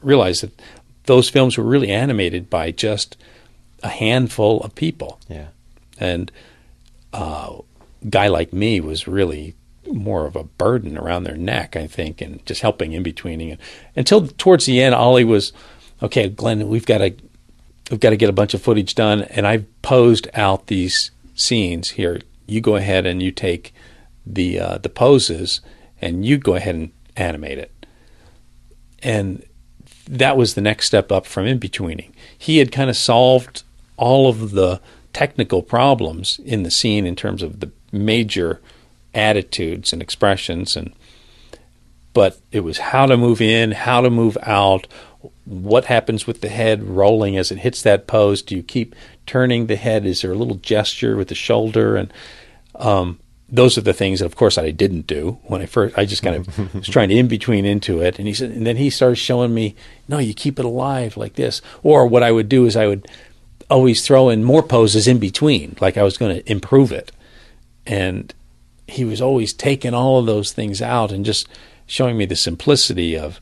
realize 0.00 0.42
that 0.42 0.62
those 1.06 1.28
films 1.28 1.58
were 1.58 1.64
really 1.64 1.90
animated 1.90 2.48
by 2.48 2.70
just 2.70 3.16
a 3.82 3.88
handful 3.88 4.60
of 4.60 4.74
people, 4.76 5.18
Yeah. 5.28 5.48
and 5.98 6.30
uh, 7.12 7.56
guy 8.08 8.28
like 8.28 8.52
me 8.52 8.80
was 8.80 9.08
really 9.08 9.54
more 9.92 10.26
of 10.26 10.36
a 10.36 10.44
burden 10.44 10.98
around 10.98 11.24
their 11.24 11.36
neck, 11.36 11.76
I 11.76 11.86
think, 11.86 12.20
and 12.20 12.44
just 12.46 12.60
helping 12.60 12.92
in 12.92 13.02
betweening 13.02 13.56
until 13.94 14.26
towards 14.26 14.66
the 14.66 14.80
end. 14.80 14.94
Ollie 14.94 15.24
was 15.24 15.52
okay, 16.02 16.28
Glen. 16.28 16.68
We've 16.68 16.86
got 16.86 16.98
to 16.98 17.14
we've 17.90 18.00
got 18.00 18.10
to 18.10 18.16
get 18.16 18.30
a 18.30 18.34
bunch 18.34 18.54
of 18.54 18.62
footage 18.62 18.94
done, 18.94 19.22
and 19.22 19.46
I've 19.46 19.66
posed 19.82 20.28
out 20.34 20.66
these 20.66 21.10
scenes 21.34 21.90
here. 21.90 22.20
You 22.46 22.60
go 22.60 22.76
ahead 22.76 23.06
and 23.06 23.22
you 23.22 23.30
take 23.30 23.72
the 24.24 24.58
uh, 24.58 24.78
the 24.78 24.88
poses, 24.88 25.60
and 26.00 26.24
you 26.24 26.38
go 26.38 26.54
ahead 26.54 26.74
and 26.74 26.92
animate 27.16 27.58
it. 27.58 27.86
And 29.02 29.44
that 30.08 30.36
was 30.36 30.54
the 30.54 30.60
next 30.60 30.86
step 30.86 31.12
up 31.12 31.26
from 31.26 31.46
in 31.46 31.58
betweening. 31.58 32.14
He 32.36 32.58
had 32.58 32.72
kind 32.72 32.90
of 32.90 32.96
solved 32.96 33.62
all 33.96 34.28
of 34.28 34.52
the 34.52 34.80
technical 35.12 35.62
problems 35.62 36.40
in 36.44 36.62
the 36.62 36.70
scene 36.70 37.06
in 37.06 37.16
terms 37.16 37.42
of 37.42 37.60
the 37.60 37.70
major 38.04 38.60
attitudes 39.14 39.92
and 39.92 40.02
expressions 40.02 40.76
and 40.76 40.92
but 42.16 42.38
it 42.50 42.60
was 42.60 42.78
how 42.78 43.04
to 43.04 43.18
move 43.18 43.42
in, 43.42 43.72
how 43.72 44.00
to 44.00 44.08
move 44.08 44.38
out, 44.42 44.86
what 45.44 45.84
happens 45.84 46.26
with 46.26 46.40
the 46.40 46.48
head 46.48 46.82
rolling 46.82 47.36
as 47.36 47.52
it 47.52 47.58
hits 47.58 47.82
that 47.82 48.06
pose. 48.06 48.40
Do 48.40 48.56
you 48.56 48.62
keep 48.62 48.94
turning 49.26 49.66
the 49.66 49.76
head? 49.76 50.06
Is 50.06 50.22
there 50.22 50.32
a 50.32 50.34
little 50.34 50.54
gesture 50.56 51.14
with 51.14 51.28
the 51.28 51.34
shoulder? 51.34 51.94
And 51.94 52.10
um, 52.76 53.18
those 53.50 53.76
are 53.76 53.82
the 53.82 53.92
things 53.92 54.20
that, 54.20 54.24
of 54.24 54.34
course, 54.34 54.56
I 54.56 54.70
didn't 54.70 55.06
do 55.06 55.38
when 55.44 55.60
I 55.60 55.66
first. 55.66 55.98
I 55.98 56.06
just 56.06 56.22
kind 56.22 56.36
of 56.36 56.74
was 56.74 56.88
trying 56.88 57.10
to 57.10 57.16
in 57.16 57.28
between 57.28 57.66
into 57.66 58.00
it. 58.00 58.18
And 58.18 58.26
he 58.26 58.32
said, 58.32 58.50
and 58.50 58.66
then 58.66 58.78
he 58.78 58.88
started 58.88 59.16
showing 59.16 59.52
me, 59.52 59.76
no, 60.08 60.16
you 60.16 60.32
keep 60.32 60.58
it 60.58 60.64
alive 60.64 61.18
like 61.18 61.34
this. 61.34 61.60
Or 61.82 62.06
what 62.06 62.22
I 62.22 62.32
would 62.32 62.48
do 62.48 62.64
is 62.64 62.76
I 62.76 62.86
would 62.86 63.06
always 63.68 64.02
throw 64.04 64.30
in 64.30 64.42
more 64.42 64.62
poses 64.62 65.06
in 65.06 65.18
between, 65.18 65.76
like 65.82 65.98
I 65.98 66.02
was 66.02 66.16
going 66.16 66.34
to 66.34 66.50
improve 66.50 66.92
it. 66.92 67.12
And 67.86 68.34
he 68.86 69.04
was 69.04 69.20
always 69.20 69.52
taking 69.52 69.94
all 69.94 70.18
of 70.18 70.26
those 70.26 70.52
things 70.52 70.82
out 70.82 71.12
and 71.12 71.24
just 71.24 71.48
showing 71.86 72.16
me 72.16 72.26
the 72.26 72.36
simplicity 72.36 73.16
of 73.16 73.40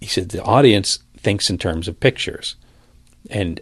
he 0.00 0.06
said 0.06 0.30
the 0.30 0.42
audience 0.42 1.00
thinks 1.16 1.50
in 1.50 1.58
terms 1.58 1.86
of 1.86 2.00
pictures. 2.00 2.56
And 3.30 3.60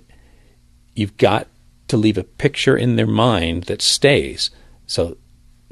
you've 0.95 1.17
got 1.17 1.49
to 1.89 1.97
leave 1.97 2.19
a 2.19 2.25
picture 2.25 2.77
in 2.77 2.97
their 2.97 3.09
mind 3.09 3.65
that 3.65 3.83
stays. 3.83 4.51
So 4.87 5.17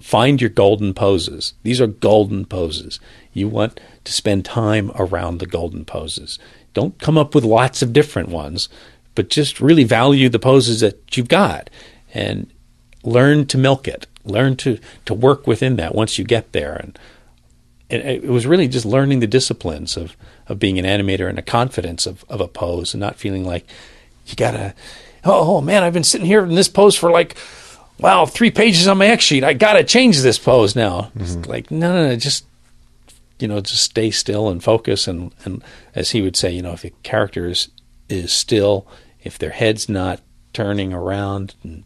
find 0.00 0.40
your 0.40 0.50
golden 0.50 0.92
poses. 0.92 1.54
These 1.62 1.80
are 1.80 1.86
golden 1.86 2.46
poses. 2.46 2.98
You 3.32 3.46
want 3.48 3.78
to 4.04 4.12
spend 4.12 4.44
time 4.44 4.90
around 4.96 5.38
the 5.38 5.46
golden 5.46 5.84
poses. 5.84 6.38
Don't 6.74 6.98
come 6.98 7.16
up 7.16 7.34
with 7.34 7.44
lots 7.44 7.80
of 7.80 7.92
different 7.92 8.28
ones 8.28 8.68
but 9.16 9.30
just 9.30 9.60
really 9.60 9.82
value 9.82 10.28
the 10.28 10.38
poses 10.38 10.80
that 10.80 11.16
you've 11.16 11.26
got. 11.26 11.68
And 12.14 12.52
learn 13.02 13.46
to 13.46 13.58
milk 13.58 13.86
it. 13.88 14.06
Learn 14.24 14.56
to 14.56 14.78
to 15.04 15.14
work 15.14 15.46
within 15.46 15.76
that 15.76 15.94
once 15.94 16.18
you 16.18 16.24
get 16.24 16.52
there. 16.52 16.74
And 16.74 16.98
it, 17.88 18.24
it 18.24 18.28
was 18.28 18.46
really 18.46 18.68
just 18.68 18.84
learning 18.84 19.20
the 19.20 19.26
disciplines 19.26 19.96
of 19.96 20.16
of 20.48 20.58
being 20.58 20.78
an 20.78 20.84
animator 20.84 21.28
and 21.28 21.38
a 21.38 21.42
confidence 21.42 22.06
of 22.06 22.24
of 22.28 22.40
a 22.40 22.48
pose 22.48 22.94
and 22.94 23.00
not 23.00 23.16
feeling 23.16 23.44
like 23.44 23.66
you 24.26 24.34
gotta 24.36 24.74
oh, 25.24 25.56
oh 25.56 25.60
man 25.60 25.82
I've 25.82 25.92
been 25.92 26.04
sitting 26.04 26.26
here 26.26 26.44
in 26.44 26.54
this 26.54 26.68
pose 26.68 26.96
for 26.96 27.10
like 27.10 27.36
wow 27.98 28.26
three 28.26 28.50
pages 28.50 28.88
on 28.88 28.98
my 28.98 29.06
X 29.06 29.24
sheet. 29.24 29.44
I 29.44 29.52
gotta 29.52 29.84
change 29.84 30.20
this 30.20 30.38
pose 30.38 30.74
now. 30.74 31.10
It's 31.16 31.36
mm-hmm. 31.36 31.50
like 31.50 31.70
no 31.70 31.92
no 31.92 32.08
no 32.08 32.16
just 32.16 32.44
you 33.38 33.46
know 33.46 33.60
just 33.60 33.82
stay 33.82 34.10
still 34.10 34.48
and 34.48 34.62
focus. 34.62 35.06
And 35.06 35.32
and 35.44 35.62
as 35.94 36.10
he 36.10 36.22
would 36.22 36.36
say 36.36 36.50
you 36.50 36.62
know 36.62 36.72
if 36.72 36.84
a 36.84 36.90
character 37.02 37.46
is 37.46 37.68
is 38.08 38.32
still 38.32 38.86
if 39.22 39.38
their 39.38 39.50
head's 39.50 39.88
not 39.88 40.20
turning 40.52 40.92
around 40.92 41.54
and 41.62 41.84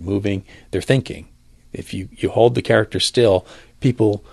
moving 0.00 0.44
they're 0.70 0.80
thinking 0.80 1.28
if 1.72 1.92
you 1.92 2.08
you 2.12 2.30
hold 2.30 2.54
the 2.54 2.62
character 2.62 2.98
still 2.98 3.46
people 3.80 4.24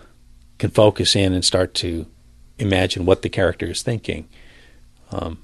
can 0.59 0.69
focus 0.69 1.15
in 1.15 1.33
and 1.33 1.43
start 1.43 1.73
to 1.73 2.05
imagine 2.59 3.05
what 3.05 3.23
the 3.23 3.29
character 3.29 3.65
is 3.65 3.81
thinking. 3.81 4.27
Um, 5.11 5.39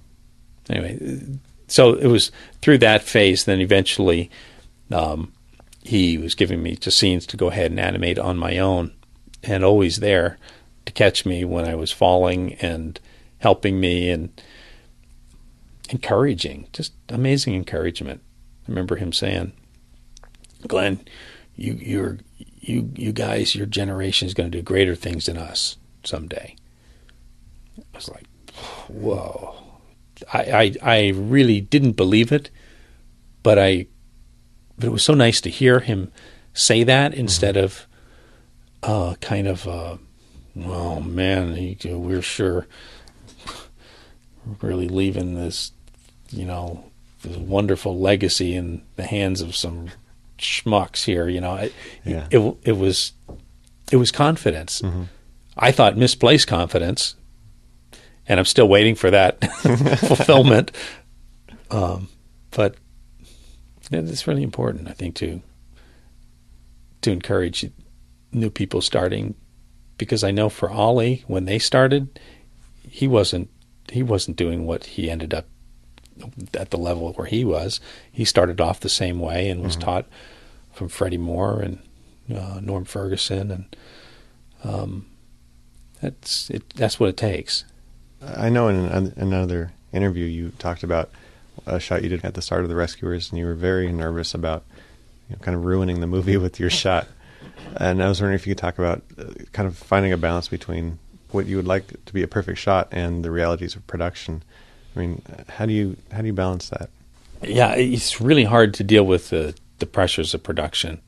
anyway, 0.70 1.40
so 1.68 1.94
it 1.94 2.08
was 2.08 2.32
through 2.62 2.78
that 2.80 3.02
phase. 3.02 3.46
Then 3.46 3.62
eventually, 3.62 4.30
um, 4.92 5.34
he 5.82 6.18
was 6.18 6.36
giving 6.36 6.62
me 6.62 6.76
just 6.76 7.00
scenes 7.00 7.26
to 7.28 7.38
go 7.38 7.48
ahead 7.48 7.72
and 7.72 7.80
animate 7.80 8.20
on 8.20 8.38
my 8.38 8.60
own, 8.60 8.94
and 9.42 9.64
always 9.64 9.98
there 9.98 10.38
to 10.86 10.92
catch 10.92 11.26
me 11.26 11.44
when 11.44 11.66
I 11.66 11.74
was 11.74 11.92
falling 11.92 12.54
and 12.56 13.00
helping 13.40 13.80
me 13.80 14.12
and 14.12 14.30
encouraging, 15.90 16.68
just 16.74 16.94
amazing 17.10 17.56
encouragement. 17.56 18.22
I 18.68 18.72
remember 18.72 18.98
him 18.98 19.14
saying, 19.14 19.54
"Glen, 20.68 21.00
you 21.56 21.74
you're 21.74 22.18
you 22.60 22.92
you 22.96 23.12
guys, 23.12 23.56
your 23.56 23.66
generation 23.66 24.28
is 24.28 24.34
going 24.34 24.52
to 24.52 24.58
do 24.58 24.64
greater 24.64 24.96
things 24.96 25.26
than 25.26 25.38
us 25.38 25.78
someday." 26.04 26.56
I 27.78 27.84
was 27.94 28.10
like, 28.10 28.26
"Whoa!" 28.88 29.56
I, 30.32 30.40
I 30.42 30.76
I 30.82 31.08
really 31.10 31.62
didn't 31.62 31.94
believe 31.94 32.32
it, 32.32 32.50
but 33.44 33.60
I, 33.60 33.88
but 34.78 34.88
it 34.88 34.92
was 34.92 35.04
so 35.04 35.14
nice 35.14 35.42
to 35.42 35.50
hear 35.50 35.80
him 35.80 36.12
say 36.54 36.84
that 36.84 37.14
instead 37.14 37.58
of, 37.58 37.86
uh, 38.82 39.16
kind 39.22 39.48
of, 39.48 39.68
uh, 39.68 39.98
"Oh 40.58 41.00
man, 41.02 41.56
he, 41.56 41.78
we're 41.84 42.22
sure 42.22 42.68
really 44.62 44.88
leaving 44.88 45.36
this, 45.36 45.72
you 46.30 46.46
know, 46.46 46.86
this 47.24 47.36
wonderful 47.38 48.00
legacy 48.00 48.56
in 48.56 48.84
the 48.96 49.06
hands 49.06 49.42
of 49.42 49.56
some." 49.56 49.90
Schmucks 50.38 51.04
here. 51.06 51.28
You 51.28 51.42
know, 51.42 51.56
it, 51.56 51.74
Yeah. 52.04 52.28
it, 52.32 52.56
it 52.64 52.74
was 52.78 53.14
it 53.92 53.98
was 53.98 54.12
confidence. 54.12 54.82
I 55.58 55.72
thought 55.72 55.96
misplaced 55.98 56.48
confidence, 56.48 57.16
and 58.28 58.40
I'm 58.40 58.46
still 58.46 58.68
waiting 58.68 58.96
for 58.96 59.10
that 59.12 59.40
fulfillment. 60.00 60.72
Um, 61.72 62.10
but 62.52 62.76
it's 63.92 64.28
really 64.28 64.44
important, 64.44 64.88
I 64.88 64.94
think, 64.94 65.16
to 65.16 65.42
to 67.02 67.12
encourage 67.12 67.66
new 68.32 68.50
people 68.50 68.82
starting, 68.82 69.36
because 69.98 70.24
I 70.24 70.32
know 70.32 70.50
for 70.50 70.70
Ollie 70.70 71.24
when 71.28 71.46
they 71.46 71.60
started, 71.60 72.20
he 72.90 73.08
wasn't 73.08 73.50
he 73.92 74.02
wasn't 74.04 74.38
doing 74.38 74.66
what 74.66 74.86
he 74.86 75.10
ended 75.10 75.34
up 75.34 75.46
at 76.54 76.72
the 76.72 76.78
level 76.78 77.14
where 77.14 77.28
he 77.28 77.44
was. 77.44 77.80
He 78.12 78.26
started 78.26 78.62
off 78.62 78.80
the 78.80 78.90
same 78.90 79.20
way 79.20 79.50
and 79.50 79.62
was 79.62 79.76
taught 79.76 80.06
from 80.74 80.90
Freddie 80.90 81.18
Moore 81.18 81.62
and 81.62 81.80
uh, 82.34 82.60
Norm 82.62 82.86
Ferguson, 82.86 83.52
and 83.52 83.76
um, 84.64 85.06
that's 86.02 86.50
it. 86.50 86.70
That's 86.72 87.00
what 87.00 87.10
it 87.10 87.18
takes. 87.18 87.66
I 88.22 88.50
know 88.50 88.68
in 88.68 88.78
an, 88.78 89.14
another 89.18 89.74
interview 89.94 90.26
you 90.26 90.52
talked 90.58 90.84
about 90.84 91.10
a 91.66 91.80
shot 91.80 92.04
you 92.04 92.10
did 92.10 92.26
at 92.26 92.34
the 92.34 92.42
start 92.42 92.64
of 92.64 92.70
the 92.70 92.76
Rescuers, 92.76 93.30
and 93.30 93.40
you 93.40 93.46
were 93.46 93.56
very 93.56 93.92
nervous 93.92 94.34
about 94.34 94.64
you 95.30 95.36
know, 95.36 95.42
kind 95.42 95.56
of 95.56 95.66
ruining 95.66 96.00
the 96.00 96.08
movie 96.08 96.38
with 96.38 96.60
your 96.60 96.70
shot. 96.70 97.08
And 97.78 98.02
I 98.02 98.10
was 98.10 98.22
wondering 98.22 98.36
if 98.36 98.48
you 98.48 98.54
could 98.54 98.62
talk 98.62 98.78
about 98.78 99.04
uh, 99.18 99.26
kind 99.52 99.68
of 99.68 99.78
finding 99.78 100.12
a 100.12 100.18
balance 100.18 100.48
between 100.48 101.00
what 101.32 101.46
you 101.46 101.58
would 101.58 101.68
like 101.68 101.88
to 102.06 102.14
be 102.14 102.24
a 102.24 102.28
perfect 102.28 102.60
shot 102.60 102.88
and 102.92 103.24
the 103.24 103.32
realities 103.32 103.76
of 103.76 103.86
production. 103.88 104.44
I 104.96 105.00
mean, 105.00 105.22
how 105.50 105.66
do 105.66 105.74
you 105.74 105.98
how 106.12 106.22
do 106.22 106.28
you 106.28 106.34
balance 106.34 106.70
that? 106.70 106.90
Yeah, 107.42 107.74
it's 107.76 108.22
really 108.22 108.46
hard 108.46 108.74
to 108.76 108.84
deal 108.84 109.06
with 109.06 109.30
the 109.30 109.56
the 109.80 109.86
pressures 109.86 110.34
of 110.34 110.44
production 110.44 111.02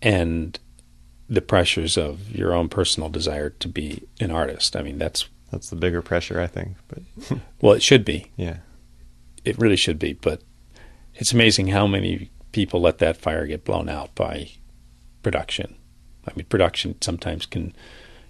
and 0.00 0.58
the 1.28 1.42
pressures 1.42 1.98
of 1.98 2.30
your 2.30 2.54
own 2.54 2.68
personal 2.68 3.08
desire 3.08 3.50
to 3.50 3.68
be 3.68 4.02
an 4.20 4.30
artist. 4.30 4.76
I 4.76 4.82
mean, 4.82 4.98
that's 4.98 5.28
That's 5.50 5.70
the 5.70 5.76
bigger 5.76 6.02
pressure, 6.02 6.40
I 6.40 6.46
think. 6.46 6.76
But 6.88 7.38
well, 7.60 7.72
it 7.74 7.82
should 7.82 8.04
be. 8.04 8.30
yeah, 8.36 8.58
It 9.44 9.58
really 9.58 9.76
should 9.76 9.98
be, 9.98 10.12
but 10.12 10.42
it's 11.14 11.32
amazing 11.32 11.68
how 11.68 11.86
many 11.86 12.30
people 12.52 12.80
let 12.80 12.98
that 12.98 13.16
fire 13.16 13.46
get 13.46 13.64
blown 13.64 13.88
out 13.88 14.14
by 14.14 14.50
production. 15.22 15.74
I 16.26 16.32
mean, 16.36 16.46
production 16.46 17.00
sometimes 17.00 17.46
can 17.46 17.74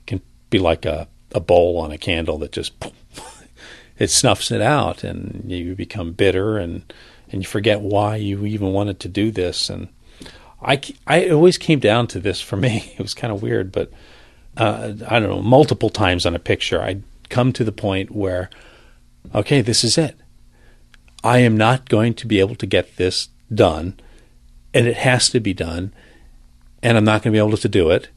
can 0.07 0.21
be 0.51 0.59
like 0.59 0.87
a, 0.87 1.09
a 1.33 1.41
bowl 1.41 1.79
on 1.79 1.93
a 1.93 1.99
candle 1.99 2.39
that 2.39 2.53
just 2.53 2.73
it 3.99 4.11
snuffs 4.11 4.51
it 4.51 4.61
out, 4.61 5.05
and 5.05 5.45
you 5.47 5.75
become 5.75 6.13
bitter 6.13 6.59
and 6.59 6.93
and 7.31 7.43
you 7.43 7.47
forget 7.47 7.81
why 7.81 8.17
you 8.17 8.47
even 8.47 8.73
wanted 8.73 9.01
to 9.01 9.09
do 9.09 9.31
this. 9.31 9.69
And 9.69 9.89
I 10.63 10.81
I 11.07 11.29
always 11.29 11.59
came 11.59 11.79
down 11.79 12.07
to 12.09 12.21
this 12.21 12.41
for 12.41 12.57
me. 12.67 12.95
It 12.99 13.03
was 13.03 13.15
kind 13.15 13.33
of 13.33 13.43
weird, 13.43 13.73
but 13.73 13.91
uh, 14.57 14.93
I 15.09 15.21
don't 15.21 15.29
know. 15.29 15.43
Multiple 15.43 15.91
times 15.91 16.27
on 16.27 16.35
a 16.35 16.41
picture, 16.41 16.81
I'd 16.81 17.03
come 17.29 17.53
to 17.53 17.65
the 17.65 17.73
point 17.73 18.11
where, 18.11 18.51
okay, 19.35 19.61
this 19.61 19.85
is 19.85 19.99
it 19.99 20.17
I 21.25 21.39
am 21.39 21.57
not 21.57 21.89
going 21.89 22.15
to 22.15 22.27
be 22.27 22.41
able 22.41 22.55
to 22.57 22.67
get 22.67 22.97
this 22.97 23.29
done, 23.53 23.99
and 24.73 24.87
it 24.87 24.99
has 24.99 25.29
to 25.31 25.41
be 25.41 25.53
done, 25.53 25.93
and 26.83 26.97
I'm 26.97 27.05
not 27.05 27.23
going 27.23 27.33
to 27.33 27.37
be 27.37 27.47
able 27.47 27.57
to 27.57 27.69
do 27.69 27.91
it. 27.91 28.09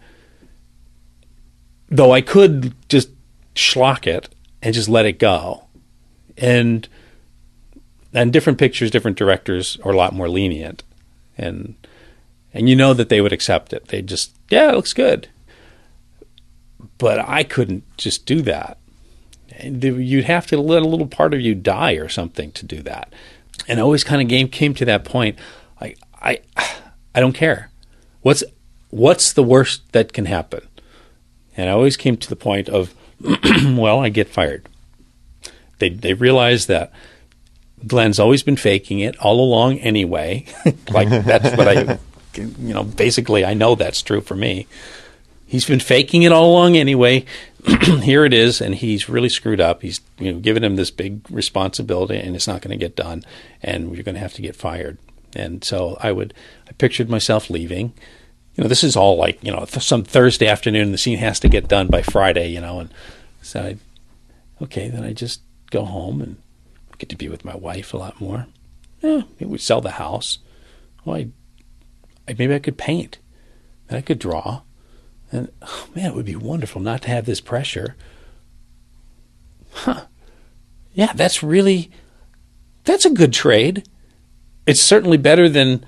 Though 1.90 2.12
I 2.12 2.22
could 2.22 2.74
just 2.90 3.10
schlock 3.56 4.08
it 4.08 4.34
and 4.62 4.74
just 4.74 4.88
let 4.88 5.06
it 5.06 5.20
go. 5.20 5.66
And 6.38 6.88
and 8.14 8.34
different 8.34 8.60
pictures, 8.60 8.92
different 8.92 9.18
directors 9.18 9.78
are 9.84 9.92
a 9.92 9.98
lot 9.98 10.14
more 10.14 10.30
lenient. 10.30 10.84
And 11.38 11.76
and 12.54 12.68
you 12.68 12.76
know 12.76 12.94
that 12.94 13.10
they 13.10 13.22
would 13.22 13.34
accept 13.34 13.74
it. 13.74 13.88
They 13.88 14.02
just, 14.02 14.36
yeah, 14.50 14.72
it 14.72 14.76
looks 14.76 14.94
good. 14.94 15.30
But 16.98 17.20
I 17.20 17.44
couldn't 17.44 17.84
just 17.98 18.26
do 18.26 18.42
that. 18.42 18.78
You'd 19.64 20.26
have 20.26 20.48
to 20.48 20.58
let 20.58 20.82
a 20.82 20.88
little 20.88 21.08
part 21.08 21.34
of 21.34 21.42
you 21.42 21.56
die 21.56 21.94
or 21.94 22.10
something 22.10 22.52
to 22.54 22.66
do 22.66 22.82
that. 22.84 23.14
And 23.68 23.80
I 23.80 23.84
always 23.84 24.04
kind 24.04 24.22
of 24.22 24.28
came 24.28 24.48
came 24.48 24.74
to 24.76 24.86
that 24.86 25.06
point. 25.06 25.38
I 25.80 25.96
I 26.22 26.40
I 27.14 27.20
don't 27.20 27.34
care. 27.34 27.70
What's 28.22 28.44
what's 28.90 29.34
the 29.34 29.44
worst 29.44 29.92
that 29.94 30.14
can 30.14 30.26
happen? 30.26 30.68
And 31.56 31.70
I 31.70 31.74
always 31.74 31.98
came 31.98 32.18
to 32.18 32.30
the 32.30 32.36
point 32.36 32.70
of, 32.70 32.96
well, 33.20 34.00
I 34.00 34.10
get 34.10 34.30
fired. 34.30 34.68
They 35.82 35.90
they 35.90 36.14
realize 36.14 36.68
that 36.68 36.94
Glen's 37.86 38.20
always 38.20 38.44
been 38.44 38.56
faking 38.56 39.00
it 39.00 39.18
all 39.20 39.42
along 39.42 39.80
anyway. 39.80 40.46
like 40.90 41.10
that's 41.10 41.58
what 41.58 41.68
I, 41.68 42.00
you 42.36 42.74
know, 42.74 42.84
basically 42.84 43.44
I 43.44 43.54
know 43.54 43.76
that's 43.76 44.02
true 44.02 44.22
for 44.22 44.36
me. 44.36 44.68
He's 45.46 45.66
been 45.66 45.82
faking 45.82 46.24
it 46.24 46.32
all 46.32 46.52
along 46.52 46.78
anyway. 46.78 47.26
Here 48.02 48.24
it 48.24 48.34
is, 48.34 48.62
and 48.62 48.74
he's 48.74 49.10
really 49.10 49.28
screwed 49.30 49.60
up. 49.60 49.82
He's 49.82 50.00
you 50.18 50.32
know 50.32 50.40
given 50.40 50.64
him 50.64 50.78
this 50.78 50.92
big 50.92 51.22
responsibility, 51.30 52.18
and 52.18 52.36
it's 52.36 52.48
not 52.48 52.62
going 52.62 52.72
to 52.72 52.84
get 52.84 52.96
done, 52.96 53.24
and 53.62 53.94
you're 53.94 54.04
going 54.04 54.16
to 54.16 54.22
have 54.22 54.34
to 54.34 54.42
get 54.42 54.56
fired. 54.56 54.98
And 55.36 55.64
so 55.64 55.98
I 56.00 56.12
would, 56.12 56.34
I 56.68 56.72
pictured 56.74 57.10
myself 57.10 57.50
leaving. 57.50 57.94
You 58.56 58.64
know, 58.64 58.68
this 58.68 58.84
is 58.84 58.96
all 58.96 59.18
like 59.18 59.44
you 59.44 59.52
know 59.52 59.66
some 59.66 60.04
Thursday 60.04 60.48
afternoon. 60.48 60.92
The 60.92 60.98
scene 60.98 61.18
has 61.18 61.40
to 61.42 61.50
get 61.50 61.68
done 61.68 61.88
by 61.88 62.02
Friday. 62.02 62.50
You 62.50 62.62
know, 62.62 62.80
and 62.80 62.94
so 63.42 63.62
I, 63.62 63.78
okay, 64.64 64.88
then 64.90 65.04
I 65.04 65.14
just 65.14 65.42
go 65.72 65.86
home 65.86 66.22
and 66.22 66.38
get 67.00 67.10
to 67.10 67.18
be 67.18 67.28
with 67.28 67.44
my 67.44 67.56
wife 67.56 67.94
a 67.94 67.98
lot 67.98 68.22
more. 68.22 68.46
Yeah, 69.02 69.24
maybe 69.40 69.52
we 69.52 69.58
sell 69.58 69.82
the 69.82 69.92
house. 69.92 70.38
Well, 71.04 71.16
I, 71.18 71.30
I, 72.28 72.36
maybe 72.38 72.54
I 72.54 72.60
could 72.60 72.78
paint, 72.78 73.18
and 73.90 73.98
I 73.98 74.02
could 74.02 74.20
draw, 74.20 74.62
and 75.32 75.52
oh, 75.64 75.88
man, 75.96 76.06
it 76.06 76.16
would 76.16 76.26
be 76.26 76.36
wonderful 76.36 76.80
not 76.80 77.02
to 77.02 77.10
have 77.10 77.26
this 77.26 77.42
pressure. 77.42 77.96
Huh? 79.72 80.06
Yeah, 80.94 81.14
that's 81.14 81.42
really, 81.42 81.90
that's 82.84 83.06
a 83.06 83.10
good 83.10 83.34
trade. 83.34 83.88
It's 84.68 84.82
certainly 84.82 85.18
better 85.18 85.50
than 85.50 85.84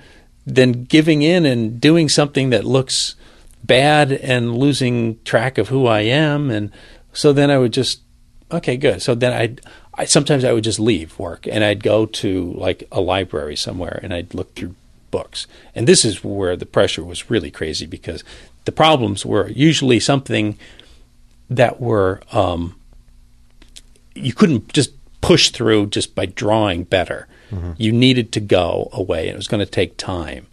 than 0.46 0.84
giving 0.84 1.22
in 1.22 1.46
and 1.46 1.80
doing 1.80 2.10
something 2.10 2.50
that 2.50 2.66
looks 2.66 3.16
bad 3.64 4.12
and 4.12 4.58
losing 4.58 5.22
track 5.24 5.58
of 5.58 5.70
who 5.70 5.88
I 5.88 6.02
am. 6.02 6.50
And 6.50 6.72
so 7.14 7.32
then 7.32 7.50
I 7.50 7.58
would 7.58 7.72
just, 7.72 8.02
okay, 8.52 8.78
good. 8.78 9.02
So 9.02 9.16
then 9.16 9.34
I'd 9.34 9.62
I, 9.96 10.06
sometimes 10.06 10.44
I 10.44 10.52
would 10.52 10.64
just 10.64 10.80
leave 10.80 11.18
work 11.20 11.48
and 11.48 11.64
I'd 11.64 11.84
go 11.84 12.06
to 12.06 12.52
like 12.54 12.88
a 12.92 13.00
library 13.00 13.56
somewhere 13.56 14.00
and 14.02 14.14
I'd 14.14 14.34
look 14.34 14.56
through 14.56 14.76
books. 15.12 15.46
And 15.76 15.88
this 15.88 16.04
is 16.04 16.24
where 16.24 16.56
the 16.56 16.66
pressure 16.66 17.04
was 17.04 17.30
really 17.30 17.52
crazy 17.52 17.86
because 17.86 18.24
the 18.66 18.72
problems 18.72 19.26
were 19.26 19.50
usually 19.50 20.00
something 20.00 20.58
that 21.50 21.80
were 21.80 22.22
um, 22.32 22.76
you 24.16 24.34
couldn't 24.34 24.74
just 24.74 24.92
push 25.22 25.52
through 25.52 25.88
just 25.88 26.16
by 26.16 26.26
drawing 26.26 26.84
better. 26.84 27.28
Mm-hmm. 27.52 27.74
You 27.78 27.92
needed 27.92 28.32
to 28.34 28.40
go 28.40 28.90
away 28.92 29.28
and 29.28 29.36
it 29.36 29.38
was 29.38 29.48
going 29.48 29.64
to 29.64 29.72
take 29.72 29.98
time. 29.98 30.48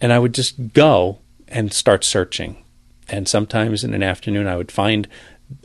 And 0.00 0.12
I 0.12 0.18
would 0.18 0.32
just 0.32 0.72
go 0.72 1.18
and 1.48 1.72
start 1.72 2.02
searching. 2.02 2.64
And 3.08 3.28
sometimes 3.28 3.84
in 3.84 3.92
an 3.92 4.02
afternoon 4.02 4.46
I 4.46 4.56
would 4.56 4.72
find 4.72 5.06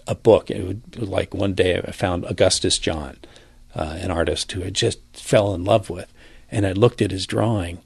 a 0.07 0.15
book. 0.15 0.49
It 0.49 0.65
would 0.65 1.07
like 1.07 1.33
one 1.33 1.53
day 1.53 1.77
I 1.77 1.91
found 1.91 2.25
Augustus 2.25 2.79
John, 2.79 3.17
uh, 3.75 3.97
an 3.99 4.11
artist 4.11 4.51
who 4.51 4.63
I 4.63 4.69
just 4.69 4.99
fell 5.13 5.53
in 5.53 5.63
love 5.63 5.89
with, 5.89 6.11
and 6.51 6.65
I 6.65 6.71
looked 6.71 7.01
at 7.01 7.11
his 7.11 7.25
drawing, 7.25 7.79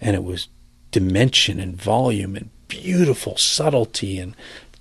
and 0.00 0.14
it 0.16 0.24
was 0.24 0.48
dimension 0.90 1.58
and 1.58 1.80
volume 1.80 2.36
and 2.36 2.50
beautiful 2.68 3.36
subtlety 3.36 4.18
and 4.18 4.34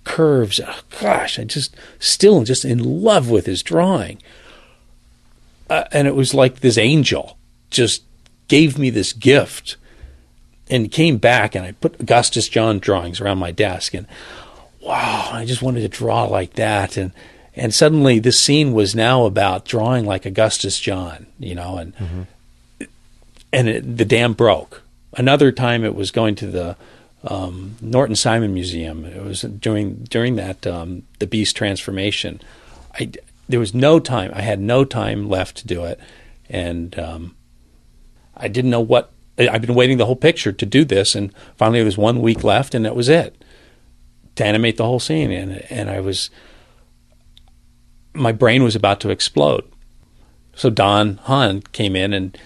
curves. 0.03 0.59
Oh, 0.65 0.81
gosh, 0.99 1.39
I 1.39 1.43
just 1.43 1.75
still 1.99 2.43
just 2.43 2.65
in 2.65 3.01
love 3.01 3.29
with 3.29 3.45
his 3.45 3.63
drawing, 3.63 4.21
uh, 5.69 5.85
and 5.91 6.07
it 6.07 6.15
was 6.15 6.33
like 6.33 6.59
this 6.59 6.77
angel 6.77 7.37
just 7.69 8.03
gave 8.47 8.77
me 8.77 8.89
this 8.89 9.13
gift 9.13 9.77
and 10.69 10.91
came 10.91 11.17
back 11.17 11.55
and 11.55 11.65
I 11.65 11.71
put 11.73 11.99
Augustus 11.99 12.47
John 12.47 12.79
drawings 12.79 13.19
around 13.19 13.39
my 13.39 13.51
desk 13.51 13.93
and 13.93 14.07
wow, 14.83 15.29
I 15.31 15.45
just 15.45 15.61
wanted 15.61 15.81
to 15.81 15.87
draw 15.87 16.25
like 16.25 16.53
that. 16.53 16.97
And, 16.97 17.11
and 17.55 17.73
suddenly 17.73 18.19
this 18.19 18.39
scene 18.39 18.73
was 18.73 18.95
now 18.95 19.25
about 19.25 19.65
drawing 19.65 20.05
like 20.05 20.25
Augustus 20.25 20.79
John, 20.79 21.27
you 21.39 21.55
know, 21.55 21.77
and, 21.77 21.95
mm-hmm. 21.95 22.21
and 23.51 23.69
it, 23.69 23.97
the 23.97 24.05
dam 24.05 24.33
broke. 24.33 24.81
Another 25.15 25.51
time 25.51 25.83
it 25.83 25.95
was 25.95 26.11
going 26.11 26.35
to 26.35 26.47
the, 26.47 26.77
um, 27.25 27.77
Norton 27.81 28.15
Simon 28.15 28.53
Museum. 28.53 29.05
It 29.05 29.23
was 29.23 29.43
during 29.43 30.03
during 30.09 30.35
that 30.35 30.67
um, 30.67 31.03
the 31.19 31.27
Beast 31.27 31.55
transformation. 31.55 32.41
I 32.99 33.13
there 33.47 33.61
was 33.61 33.73
no 33.73 34.01
time. 34.01 34.31
I 34.33 34.41
had 34.41 34.59
no 34.59 34.83
time 34.83 35.29
left 35.29 35.55
to 35.57 35.67
do 35.67 35.85
it, 35.85 36.01
and 36.49 36.99
um, 36.99 37.35
I 38.35 38.49
didn't 38.49 38.71
know 38.71 38.81
what. 38.81 39.11
I've 39.37 39.61
been 39.61 39.73
waiting 39.73 39.97
the 39.97 40.05
whole 40.05 40.17
picture 40.17 40.51
to 40.51 40.65
do 40.65 40.83
this, 40.83 41.15
and 41.15 41.33
finally 41.55 41.79
there 41.79 41.85
was 41.85 41.97
one 41.97 42.21
week 42.21 42.43
left, 42.43 42.75
and 42.75 42.83
that 42.83 42.93
was 42.93 43.07
it 43.07 43.41
to 44.35 44.45
animate 44.45 44.77
the 44.77 44.85
whole 44.85 44.99
scene, 44.99 45.31
and 45.31 45.65
and 45.69 45.89
I 45.89 45.99
was 45.99 46.29
my 48.13 48.31
brain 48.31 48.63
was 48.63 48.75
about 48.75 48.99
to 49.01 49.09
explode. 49.09 49.63
So 50.55 50.69
Don 50.69 51.17
Hahn 51.17 51.61
came 51.71 51.95
in, 51.95 52.13
and 52.13 52.37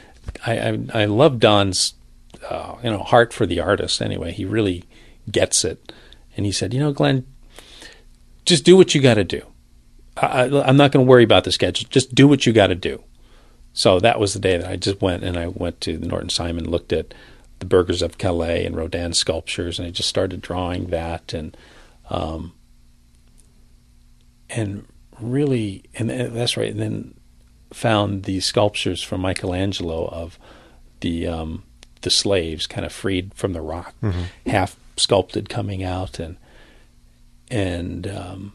I 0.45 0.59
I, 0.59 0.79
I 0.93 1.05
love 1.05 1.39
Don's 1.39 1.93
uh, 2.49 2.75
you 2.83 2.89
know 2.89 2.99
heart 2.99 3.33
for 3.33 3.45
the 3.45 3.59
artist. 3.59 4.01
Anyway, 4.01 4.31
he 4.31 4.45
really 4.45 4.83
gets 5.31 5.63
it, 5.63 5.91
and 6.35 6.45
he 6.45 6.51
said, 6.51 6.73
you 6.73 6.79
know, 6.79 6.93
Glen, 6.93 7.25
just 8.45 8.63
do 8.63 8.77
what 8.77 8.95
you 8.95 9.01
got 9.01 9.15
to 9.15 9.23
do. 9.23 9.41
I, 10.15 10.43
I'm 10.43 10.77
not 10.77 10.91
going 10.91 11.05
to 11.05 11.09
worry 11.09 11.23
about 11.23 11.43
the 11.43 11.51
schedule. 11.51 11.87
Just 11.89 12.15
do 12.15 12.27
what 12.27 12.45
you 12.45 12.53
got 12.53 12.67
to 12.67 12.75
do. 12.75 13.03
So 13.73 13.99
that 13.99 14.19
was 14.19 14.33
the 14.33 14.39
day 14.39 14.57
that 14.57 14.67
I 14.67 14.75
just 14.75 15.01
went 15.01 15.23
and 15.23 15.37
I 15.37 15.47
went 15.47 15.81
to 15.81 15.97
the 15.97 16.07
Norton 16.07 16.29
Simon, 16.29 16.67
looked 16.67 16.91
at 16.91 17.13
the 17.59 17.65
Burghers 17.65 18.01
of 18.01 18.17
Calais 18.17 18.65
and 18.65 18.75
Rodin's 18.75 19.19
sculptures, 19.19 19.77
and 19.77 19.87
I 19.87 19.91
just 19.91 20.09
started 20.09 20.41
drawing 20.41 20.87
that 20.87 21.33
and 21.33 21.55
um, 22.09 22.53
and 24.49 24.85
really, 25.19 25.83
and 25.95 26.09
that's 26.09 26.57
right. 26.57 26.71
And 26.71 26.79
then 26.79 27.13
found 27.71 28.23
these 28.23 28.45
sculptures 28.45 29.03
from 29.03 29.21
Michelangelo 29.21 30.07
of 30.07 30.39
the 31.01 31.27
um, 31.27 31.63
the 32.01 32.09
slaves 32.09 32.67
kind 32.67 32.85
of 32.85 32.91
freed 32.91 33.33
from 33.33 33.53
the 33.53 33.61
rock, 33.61 33.93
mm-hmm. 34.01 34.49
half 34.49 34.77
sculpted 34.95 35.49
coming 35.49 35.83
out, 35.83 36.19
and 36.19 36.37
and 37.49 38.07
um, 38.07 38.53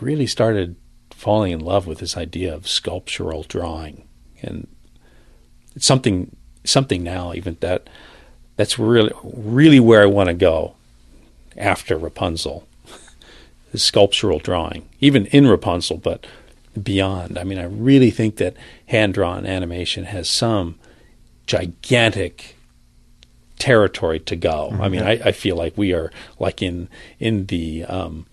really 0.00 0.26
started 0.26 0.76
falling 1.10 1.52
in 1.52 1.60
love 1.60 1.86
with 1.86 1.98
this 1.98 2.16
idea 2.16 2.54
of 2.54 2.68
sculptural 2.68 3.42
drawing, 3.42 4.06
and 4.42 4.66
it's 5.74 5.86
something 5.86 6.34
something 6.64 7.02
now 7.02 7.32
even 7.32 7.56
that 7.60 7.88
that's 8.56 8.78
really 8.78 9.12
really 9.22 9.78
where 9.78 10.02
I 10.02 10.06
want 10.06 10.28
to 10.28 10.34
go 10.34 10.74
after 11.56 11.96
Rapunzel, 11.96 12.66
the 13.72 13.78
sculptural 13.78 14.38
drawing, 14.38 14.88
even 15.00 15.26
in 15.26 15.46
Rapunzel, 15.46 15.98
but 15.98 16.26
beyond. 16.80 17.38
I 17.38 17.44
mean, 17.44 17.58
I 17.58 17.64
really 17.64 18.10
think 18.10 18.36
that 18.36 18.56
hand 18.86 19.14
drawn 19.14 19.46
animation 19.46 20.04
has 20.04 20.28
some 20.28 20.78
gigantic 21.46 22.56
territory 23.58 24.20
to 24.20 24.36
go. 24.36 24.70
Mm-hmm. 24.72 24.82
I 24.82 24.88
mean, 24.88 25.02
I, 25.02 25.12
I, 25.12 25.32
feel 25.32 25.56
like 25.56 25.76
we 25.76 25.92
are 25.92 26.12
like 26.38 26.60
in 26.60 26.88
in 27.18 27.46
the 27.46 27.84
um, 27.84 28.26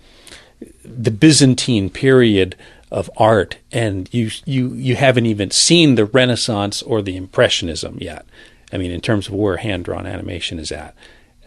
the 0.83 1.11
Byzantine 1.11 1.89
period 1.89 2.55
of 2.91 3.09
art, 3.17 3.57
and 3.71 4.13
you 4.13 4.29
you 4.45 4.73
you 4.73 4.95
haven't 4.95 5.25
even 5.25 5.51
seen 5.51 5.95
the 5.95 6.05
Renaissance 6.05 6.81
or 6.81 7.01
the 7.01 7.15
Impressionism 7.15 7.97
yet. 8.01 8.25
I 8.71 8.77
mean, 8.77 8.91
in 8.91 9.01
terms 9.01 9.27
of 9.27 9.33
where 9.33 9.57
hand 9.57 9.85
drawn 9.85 10.05
animation 10.05 10.59
is 10.59 10.71
at, 10.71 10.95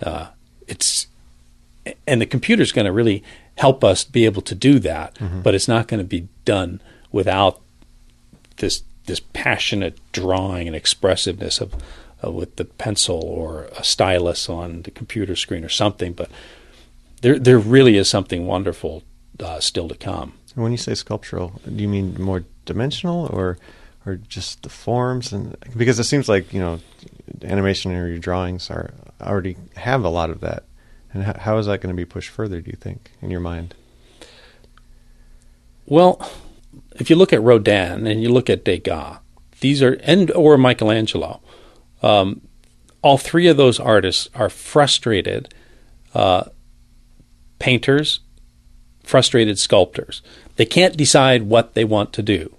uh, 0.02 0.28
it's 0.66 1.08
and 2.06 2.20
the 2.20 2.26
computer 2.26 2.62
is 2.62 2.72
going 2.72 2.86
to 2.86 2.92
really 2.92 3.22
help 3.56 3.84
us 3.84 4.04
be 4.04 4.24
able 4.24 4.42
to 4.42 4.54
do 4.54 4.78
that, 4.80 5.14
mm-hmm. 5.14 5.42
but 5.42 5.54
it's 5.54 5.68
not 5.68 5.88
going 5.88 5.98
to 5.98 6.04
be 6.04 6.28
done 6.44 6.80
without 7.12 7.60
this 8.56 8.82
this 9.06 9.20
passionate 9.32 9.98
drawing 10.12 10.66
and 10.66 10.76
expressiveness 10.76 11.60
of 11.60 11.74
uh, 12.24 12.30
with 12.30 12.56
the 12.56 12.64
pencil 12.64 13.22
or 13.22 13.64
a 13.76 13.84
stylus 13.84 14.48
on 14.48 14.82
the 14.82 14.90
computer 14.90 15.36
screen 15.36 15.64
or 15.64 15.68
something. 15.68 16.12
But 16.12 16.30
there 17.22 17.38
there 17.38 17.58
really 17.58 17.96
is 17.96 18.08
something 18.08 18.46
wonderful 18.46 19.02
uh, 19.40 19.60
still 19.60 19.88
to 19.88 19.94
come. 19.94 20.34
When 20.54 20.72
you 20.72 20.78
say 20.78 20.94
sculptural, 20.94 21.60
do 21.64 21.82
you 21.82 21.88
mean 21.88 22.20
more 22.20 22.44
dimensional 22.64 23.26
or 23.26 23.58
or 24.04 24.16
just 24.16 24.62
the 24.62 24.68
forms? 24.68 25.32
And 25.32 25.56
because 25.76 25.98
it 25.98 26.04
seems 26.04 26.28
like 26.28 26.52
you 26.52 26.60
know, 26.60 26.80
animation 27.42 27.92
or 27.92 28.08
your 28.08 28.18
drawings 28.18 28.70
are 28.70 28.92
already 29.20 29.56
have 29.76 30.04
a 30.04 30.08
lot 30.08 30.30
of 30.30 30.40
that. 30.40 30.64
And 31.16 31.24
how, 31.24 31.34
how 31.38 31.56
is 31.56 31.64
that 31.64 31.80
going 31.80 31.94
to 31.94 31.96
be 31.96 32.04
pushed 32.04 32.28
further? 32.28 32.60
Do 32.60 32.70
you 32.70 32.76
think 32.76 33.12
in 33.22 33.30
your 33.30 33.40
mind? 33.40 33.74
Well, 35.86 36.20
if 36.96 37.08
you 37.08 37.16
look 37.16 37.32
at 37.32 37.40
Rodin 37.40 38.06
and 38.06 38.22
you 38.22 38.28
look 38.28 38.50
at 38.50 38.66
Degas, 38.66 39.20
these 39.60 39.82
are 39.82 39.94
and 40.02 40.30
or 40.32 40.58
Michelangelo, 40.58 41.40
um, 42.02 42.42
all 43.00 43.16
three 43.16 43.46
of 43.46 43.56
those 43.56 43.80
artists 43.80 44.28
are 44.34 44.50
frustrated 44.50 45.54
uh, 46.14 46.50
painters, 47.58 48.20
frustrated 49.02 49.58
sculptors. 49.58 50.20
They 50.56 50.66
can't 50.66 50.98
decide 50.98 51.44
what 51.44 51.72
they 51.72 51.84
want 51.84 52.12
to 52.12 52.22
do. 52.22 52.54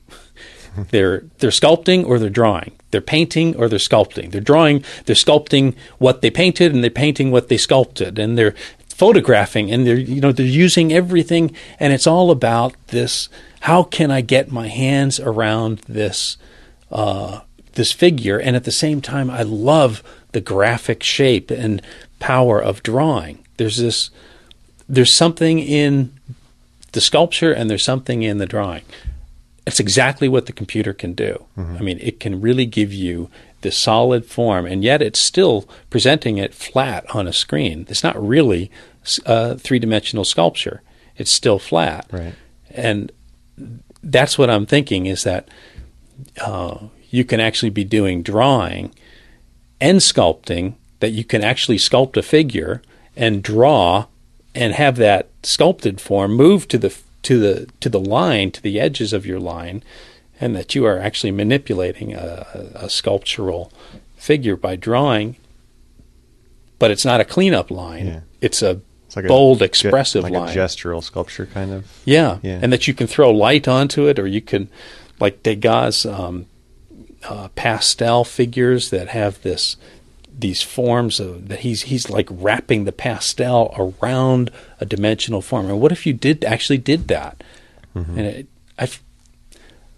They're 0.91 1.23
they're 1.39 1.49
sculpting 1.49 2.05
or 2.05 2.19
they're 2.19 2.29
drawing. 2.29 2.71
They're 2.91 3.01
painting 3.01 3.55
or 3.55 3.67
they're 3.67 3.79
sculpting. 3.79 4.31
They're 4.31 4.41
drawing. 4.41 4.83
They're 5.05 5.15
sculpting 5.15 5.75
what 5.97 6.21
they 6.21 6.29
painted 6.29 6.73
and 6.73 6.83
they're 6.83 6.91
painting 6.91 7.31
what 7.31 7.49
they 7.49 7.57
sculpted. 7.57 8.19
And 8.19 8.37
they're 8.37 8.55
photographing 8.89 9.71
and 9.71 9.85
they're 9.85 9.97
you 9.97 10.21
know 10.21 10.31
they're 10.31 10.45
using 10.45 10.93
everything. 10.93 11.55
And 11.79 11.93
it's 11.93 12.07
all 12.07 12.31
about 12.31 12.75
this. 12.87 13.29
How 13.61 13.83
can 13.83 14.11
I 14.11 14.21
get 14.21 14.51
my 14.51 14.67
hands 14.67 15.19
around 15.19 15.79
this 15.87 16.37
uh, 16.91 17.41
this 17.73 17.91
figure? 17.91 18.39
And 18.39 18.55
at 18.55 18.63
the 18.63 18.71
same 18.71 19.01
time, 19.01 19.29
I 19.29 19.43
love 19.43 20.03
the 20.31 20.41
graphic 20.41 21.03
shape 21.03 21.51
and 21.51 21.81
power 22.19 22.61
of 22.61 22.83
drawing. 22.83 23.45
There's 23.57 23.77
this. 23.77 24.09
There's 24.89 25.13
something 25.13 25.59
in 25.59 26.13
the 26.93 27.01
sculpture 27.01 27.51
and 27.51 27.69
there's 27.69 27.83
something 27.83 28.23
in 28.23 28.37
the 28.37 28.45
drawing. 28.45 28.83
It's 29.67 29.81
exactly 29.81 30.29
what 30.29 30.45
the 30.45 30.53
computer 30.53 30.93
can 30.93 31.13
do. 31.13 31.45
Mm-hmm. 31.57 31.75
I 31.75 31.81
mean, 31.81 31.99
it 32.01 32.21
can 32.21 32.39
really 32.39 32.65
give 32.65 32.93
you 32.93 33.29
this 33.61 33.75
solid 33.75 34.25
form, 34.25 34.65
and 34.65 34.81
yet 34.81 35.01
it's 35.01 35.19
still 35.19 35.67
presenting 35.89 36.37
it 36.37 36.53
flat 36.53 37.05
on 37.13 37.27
a 37.27 37.33
screen. 37.33 37.85
It's 37.89 38.01
not 38.01 38.15
really 38.21 38.71
a 39.25 39.57
three 39.57 39.77
dimensional 39.77 40.23
sculpture, 40.23 40.81
it's 41.17 41.31
still 41.31 41.59
flat. 41.59 42.07
Right. 42.11 42.33
And 42.71 43.11
that's 44.01 44.37
what 44.37 44.49
I'm 44.49 44.65
thinking 44.65 45.05
is 45.05 45.23
that 45.23 45.49
uh, 46.39 46.77
you 47.09 47.25
can 47.25 47.41
actually 47.41 47.71
be 47.71 47.83
doing 47.83 48.23
drawing 48.23 48.95
and 49.81 49.99
sculpting, 49.99 50.75
that 51.01 51.11
you 51.11 51.25
can 51.25 51.43
actually 51.43 51.77
sculpt 51.77 52.15
a 52.15 52.21
figure 52.21 52.81
and 53.17 53.43
draw 53.43 54.05
and 54.55 54.73
have 54.73 54.95
that 54.95 55.29
sculpted 55.43 55.99
form 55.99 56.33
move 56.33 56.69
to 56.69 56.77
the 56.77 56.89
to 57.23 57.39
the 57.39 57.67
to 57.79 57.89
the 57.89 57.99
line 57.99 58.51
to 58.51 58.61
the 58.61 58.79
edges 58.79 59.13
of 59.13 59.25
your 59.25 59.39
line, 59.39 59.83
and 60.39 60.55
that 60.55 60.75
you 60.75 60.85
are 60.85 60.97
actually 60.99 61.31
manipulating 61.31 62.13
a, 62.13 62.71
a 62.75 62.89
sculptural 62.89 63.71
figure 64.15 64.55
by 64.55 64.75
drawing. 64.75 65.35
But 66.79 66.91
it's 66.91 67.05
not 67.05 67.19
a 67.21 67.25
cleanup 67.25 67.71
line; 67.71 68.07
Yeah. 68.07 68.19
it's 68.39 68.61
a 68.61 68.81
It's 69.07 69.15
like 69.15 69.27
bold, 69.27 69.61
a, 69.61 69.65
expressive 69.65 70.23
like 70.23 70.33
line. 70.33 70.49
a 70.49 70.51
gestural 70.53 71.03
sculpture 71.03 71.47
kind 71.47 71.71
of. 71.71 71.85
Yeah. 72.05 72.37
Yeah. 72.43 72.59
and 72.61 72.71
that 72.71 72.87
you 72.87 72.93
can 72.93 73.07
throw 73.07 73.31
light 73.31 73.67
onto 73.67 74.07
it, 74.07 74.19
or 74.19 74.27
you 74.27 74.41
can, 74.41 74.69
like 75.19 75.41
Degas' 75.43 76.05
um, 76.05 76.45
uh, 77.23 77.47
pastel 77.55 78.23
figures 78.23 78.89
that 78.91 79.07
have 79.09 79.41
this 79.41 79.75
these 80.37 80.61
forms 80.61 81.19
of 81.19 81.47
that 81.47 81.59
he's 81.59 81.83
he's 81.83 82.09
like 82.09 82.27
wrapping 82.29 82.85
the 82.85 82.91
pastel 82.91 83.73
around 83.77 84.51
a 84.79 84.85
dimensional 84.85 85.41
form. 85.41 85.67
And 85.67 85.81
what 85.81 85.91
if 85.91 86.05
you 86.05 86.13
did 86.13 86.45
actually 86.45 86.77
did 86.77 87.07
that? 87.07 87.43
And 87.95 88.19
it, 88.19 88.47
I, 88.77 88.89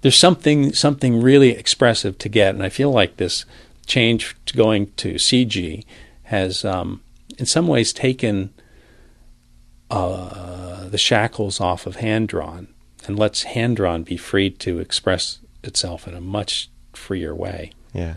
there's 0.02 0.18
something 0.18 0.74
something 0.74 1.22
really 1.22 1.52
expressive 1.52 2.18
to 2.20 2.30
get, 2.30 2.56
and 2.56 2.64
I 2.64 2.70
feel 2.70 2.92
like 2.92 3.18
this 3.18 3.46
change 3.86 4.36
to 4.46 4.56
going 4.56 4.92
to 4.98 5.16
CG 5.16 5.84
has, 6.24 6.64
um, 6.64 7.02
in 7.38 7.46
some 7.46 7.68
ways, 7.68 7.92
taken 7.92 8.54
uh, 9.90 10.88
the 10.88 10.98
shackles 10.98 11.60
off 11.60 11.86
of 11.86 11.98
hand 11.98 12.30
drawn 12.30 12.68
and 13.08 13.18
lets 13.18 13.44
hand 13.44 13.76
drawn 13.76 14.04
be 14.04 14.16
free 14.16 14.50
to 14.50 14.80
express 14.80 15.40
itself 15.64 16.08
in 16.08 16.14
a 16.14 16.22
much 16.22 16.70
freer 16.94 17.36
way. 17.36 17.72
Yeah. 17.94 18.16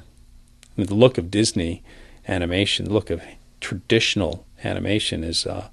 The 0.77 0.95
look 0.95 1.19
of 1.19 1.31
Disney 1.31 1.83
animation, 2.29 2.91
look 2.91 3.11
of 3.11 3.23
traditional 3.61 4.47
animation 4.65 5.25
is 5.25 5.47
uh, 5.47 5.69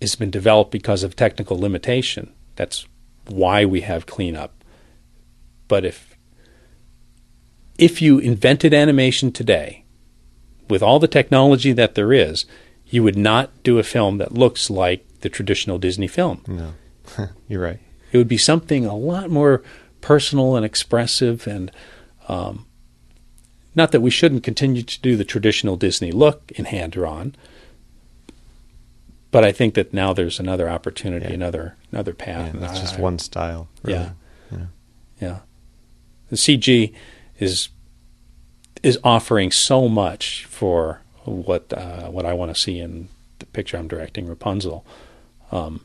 has 0.00 0.14
been 0.14 0.30
developed 0.30 0.70
because 0.70 1.02
of 1.02 1.16
technical 1.16 1.58
limitation. 1.58 2.32
That's 2.56 2.86
why 3.26 3.64
we 3.64 3.82
have 3.82 4.06
cleanup. 4.06 4.64
But 5.66 5.84
if 5.84 6.16
if 7.78 8.02
you 8.02 8.18
invented 8.18 8.74
animation 8.74 9.30
today, 9.30 9.84
with 10.68 10.82
all 10.82 10.98
the 10.98 11.08
technology 11.08 11.72
that 11.72 11.94
there 11.94 12.12
is, 12.12 12.44
you 12.86 13.02
would 13.02 13.16
not 13.16 13.62
do 13.62 13.78
a 13.78 13.82
film 13.82 14.18
that 14.18 14.32
looks 14.32 14.70
like 14.70 15.06
the 15.20 15.28
traditional 15.28 15.78
Disney 15.78 16.08
film. 16.08 16.42
No. 16.46 16.74
You're 17.48 17.62
right. 17.62 17.80
It 18.12 18.18
would 18.18 18.28
be 18.28 18.38
something 18.38 18.84
a 18.86 18.96
lot 18.96 19.30
more 19.30 19.62
personal 20.00 20.56
and 20.56 20.64
expressive, 20.64 21.46
and 21.46 21.70
um, 22.28 22.66
not 23.74 23.92
that 23.92 24.00
we 24.00 24.10
shouldn't 24.10 24.42
continue 24.42 24.82
to 24.82 25.00
do 25.00 25.16
the 25.16 25.24
traditional 25.24 25.76
Disney 25.76 26.10
look 26.12 26.50
in 26.56 26.64
hand 26.66 26.92
drawn, 26.92 27.34
but 29.30 29.44
I 29.44 29.52
think 29.52 29.74
that 29.74 29.92
now 29.92 30.12
there's 30.12 30.40
another 30.40 30.68
opportunity, 30.68 31.26
Yeah. 31.26 31.34
another 31.34 31.76
another 31.92 32.14
path. 32.14 32.52
and 32.54 32.62
that's 32.62 32.80
just 32.80 32.98
I- 32.98 33.02
one 33.02 33.18
style. 33.18 33.68
really. 33.82 33.98
Yeah. 34.00 34.10
Yeah. 34.52 34.66
Yeah, 35.20 35.38
the 36.30 36.36
CG 36.36 36.92
is 37.38 37.68
is 38.82 38.98
offering 39.02 39.50
so 39.50 39.88
much 39.88 40.44
for 40.44 41.00
what 41.24 41.72
uh, 41.72 42.08
what 42.08 42.24
I 42.24 42.32
want 42.32 42.54
to 42.54 42.60
see 42.60 42.78
in 42.78 43.08
the 43.40 43.46
picture 43.46 43.76
I'm 43.76 43.88
directing, 43.88 44.26
Rapunzel. 44.26 44.84
Um, 45.52 45.80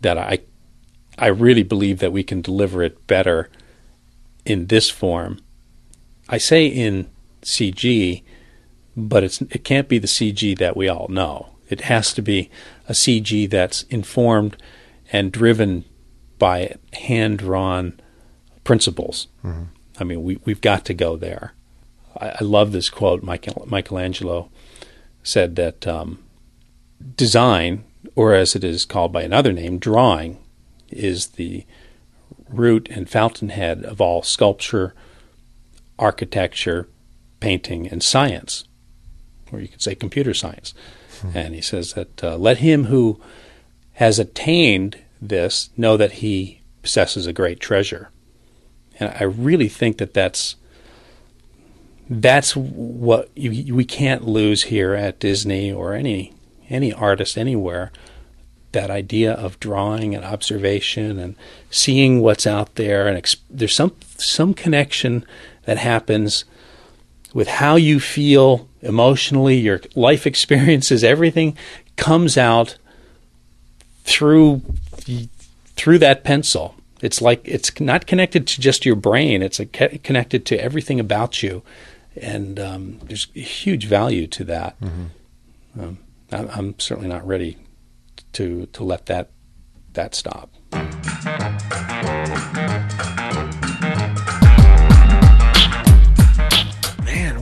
that 0.00 0.18
I 0.18 0.40
I 1.18 1.28
really 1.28 1.62
believe 1.62 2.00
that 2.00 2.12
we 2.12 2.22
can 2.22 2.42
deliver 2.42 2.82
it 2.82 3.06
better 3.06 3.48
in 4.44 4.66
this 4.66 4.90
form. 4.90 5.40
I 6.28 6.38
say 6.38 6.66
in 6.66 7.08
CG, 7.42 8.22
but 8.96 9.22
it's 9.24 9.40
it 9.42 9.64
can't 9.64 9.88
be 9.88 9.98
the 9.98 10.06
CG 10.06 10.56
that 10.58 10.76
we 10.76 10.88
all 10.88 11.08
know. 11.08 11.50
It 11.68 11.82
has 11.82 12.12
to 12.14 12.22
be 12.22 12.50
a 12.88 12.92
CG 12.92 13.48
that's 13.50 13.82
informed 13.84 14.56
and 15.12 15.32
driven 15.32 15.84
by 16.38 16.76
hand 16.92 17.38
drawn 17.38 18.00
principles. 18.64 19.28
I 19.98 20.04
mean, 20.04 20.22
we 20.22 20.38
we've 20.44 20.60
got 20.60 20.84
to 20.86 20.94
go 20.94 21.16
there. 21.16 21.54
I, 22.20 22.28
I 22.40 22.44
love 22.44 22.72
this 22.72 22.90
quote. 22.90 23.22
Michael, 23.22 23.66
Michelangelo 23.68 24.50
said 25.22 25.56
that 25.56 25.86
um, 25.86 26.22
design, 27.16 27.84
or 28.14 28.34
as 28.34 28.54
it 28.54 28.64
is 28.64 28.84
called 28.84 29.12
by 29.12 29.22
another 29.22 29.52
name, 29.52 29.78
drawing, 29.78 30.38
is 30.88 31.28
the 31.28 31.64
root 32.48 32.88
and 32.90 33.08
fountainhead 33.10 33.84
of 33.84 34.00
all 34.00 34.22
sculpture, 34.22 34.94
architecture, 35.98 36.88
painting, 37.40 37.86
and 37.86 38.02
science, 38.02 38.64
or 39.52 39.60
you 39.60 39.68
could 39.68 39.82
say 39.82 39.94
computer 39.94 40.34
science. 40.34 40.74
And 41.34 41.54
he 41.54 41.60
says 41.60 41.94
that 41.94 42.22
uh, 42.22 42.36
let 42.36 42.58
him 42.58 42.84
who 42.84 43.20
has 43.94 44.18
attained 44.18 44.98
this 45.20 45.70
know 45.76 45.96
that 45.96 46.12
he 46.12 46.60
possesses 46.82 47.26
a 47.26 47.32
great 47.32 47.60
treasure. 47.60 48.10
And 49.00 49.14
I 49.18 49.24
really 49.24 49.68
think 49.68 49.98
that 49.98 50.14
that's 50.14 50.56
that's 52.08 52.54
what 52.54 53.30
you, 53.34 53.74
we 53.74 53.84
can't 53.84 54.24
lose 54.24 54.64
here 54.64 54.94
at 54.94 55.18
Disney 55.18 55.72
or 55.72 55.94
any 55.94 56.34
any 56.68 56.92
artist 56.92 57.36
anywhere. 57.36 57.90
That 58.72 58.90
idea 58.90 59.32
of 59.32 59.58
drawing 59.58 60.14
and 60.14 60.24
observation 60.24 61.18
and 61.18 61.34
seeing 61.70 62.20
what's 62.20 62.46
out 62.46 62.74
there, 62.74 63.08
and 63.08 63.16
ex- 63.16 63.36
there's 63.48 63.74
some 63.74 63.92
some 64.18 64.54
connection 64.54 65.24
that 65.66 65.78
happens 65.78 66.44
with 67.34 67.48
how 67.48 67.76
you 67.76 68.00
feel 68.00 68.66
emotionally, 68.80 69.56
your 69.56 69.80
life 69.94 70.26
experiences, 70.26 71.04
everything 71.04 71.56
comes 71.96 72.38
out 72.38 72.78
through 74.04 74.62
through 75.76 75.98
that 75.98 76.24
pencil. 76.24 76.74
It's 77.02 77.20
like 77.20 77.42
it's 77.44 77.78
not 77.78 78.06
connected 78.06 78.46
to 78.46 78.60
just 78.60 78.86
your 78.86 78.96
brain; 78.96 79.42
it's 79.42 79.60
a, 79.60 79.66
connected 79.66 80.46
to 80.46 80.58
everything 80.58 80.98
about 80.98 81.42
you, 81.42 81.62
and 82.16 82.58
um, 82.58 83.00
there's 83.04 83.26
huge 83.34 83.86
value 83.86 84.26
to 84.28 84.44
that. 84.44 84.76
Um, 85.78 85.98
I, 86.32 86.46
I'm 86.46 86.78
certainly 86.78 87.08
not 87.08 87.26
ready 87.26 87.58
to 88.32 88.66
to 88.66 88.84
let 88.84 89.06
that 89.06 89.30
that 89.92 90.14
stop. 90.14 90.50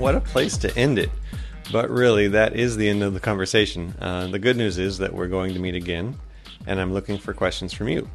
What 0.05 0.15
a 0.15 0.21
place 0.21 0.59
to 0.59 0.77
end 0.77 0.99
it. 0.99 1.11
But 1.73 1.89
really, 1.89 2.29
that 2.29 2.55
is 2.55 2.77
the 2.77 2.91
end 2.91 3.03
of 3.03 3.15
the 3.15 3.21
conversation. 3.21 3.95
Uh, 3.99 4.27
the 4.27 4.39
good 4.39 4.55
news 4.55 4.77
is 4.77 4.99
that 4.99 5.15
we're 5.15 5.29
going 5.29 5.55
to 5.55 5.59
meet 5.59 5.75
again, 5.75 6.19
and 6.67 6.79
I'm 6.79 6.93
looking 6.93 7.17
for 7.17 7.33
questions 7.33 7.73
from 7.73 7.89
you. 7.89 8.11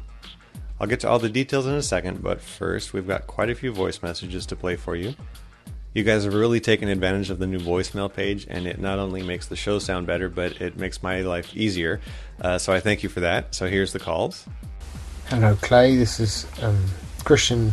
I'll 0.78 0.86
get 0.86 1.00
to 1.00 1.08
all 1.08 1.18
the 1.18 1.28
details 1.28 1.66
in 1.66 1.74
a 1.74 1.82
second, 1.82 2.22
but 2.22 2.40
first, 2.40 2.92
we've 2.92 3.08
got 3.08 3.26
quite 3.26 3.50
a 3.50 3.56
few 3.56 3.72
voice 3.72 4.04
messages 4.04 4.46
to 4.46 4.56
play 4.56 4.76
for 4.76 4.94
you. 4.94 5.16
You 5.92 6.04
guys 6.04 6.22
have 6.22 6.32
really 6.32 6.60
taken 6.60 6.88
advantage 6.88 7.28
of 7.28 7.40
the 7.40 7.48
new 7.48 7.58
voicemail 7.58 8.10
page, 8.10 8.46
and 8.48 8.68
it 8.68 8.78
not 8.78 9.00
only 9.00 9.24
makes 9.24 9.48
the 9.48 9.56
show 9.56 9.80
sound 9.80 10.06
better, 10.06 10.28
but 10.28 10.60
it 10.60 10.76
makes 10.76 11.02
my 11.02 11.22
life 11.22 11.56
easier. 11.56 12.00
Uh, 12.40 12.56
so 12.58 12.72
I 12.72 12.78
thank 12.78 13.02
you 13.02 13.08
for 13.08 13.18
that. 13.18 13.52
So 13.52 13.66
here's 13.66 13.92
the 13.92 13.98
calls. 13.98 14.46
Hello, 15.26 15.56
Clay. 15.56 15.96
This 15.96 16.20
is 16.20 16.46
um, 16.62 16.84
Christian 17.24 17.72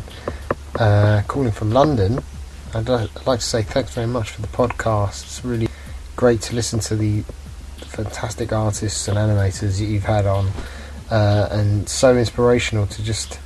uh, 0.79 1.21
calling 1.27 1.51
from 1.51 1.69
London. 1.69 2.23
I'd, 2.73 2.89
like 2.89 3.39
to 3.39 3.45
say 3.45 3.61
thanks 3.61 3.93
very 3.93 4.07
much 4.07 4.31
for 4.31 4.41
the 4.41 4.47
podcast. 4.49 5.23
It's 5.23 5.45
really 5.45 5.69
great 6.15 6.41
to 6.43 6.55
listen 6.55 6.79
to 6.81 6.95
the 6.95 7.23
fantastic 7.77 8.51
artists 8.51 9.07
and 9.07 9.17
animators 9.17 9.79
that 9.79 9.85
you've 9.85 10.03
had 10.03 10.25
on, 10.25 10.51
uh, 11.09 11.47
and 11.49 11.87
so 11.87 12.17
inspirational 12.17 12.85
to 12.87 13.03
just 13.03 13.39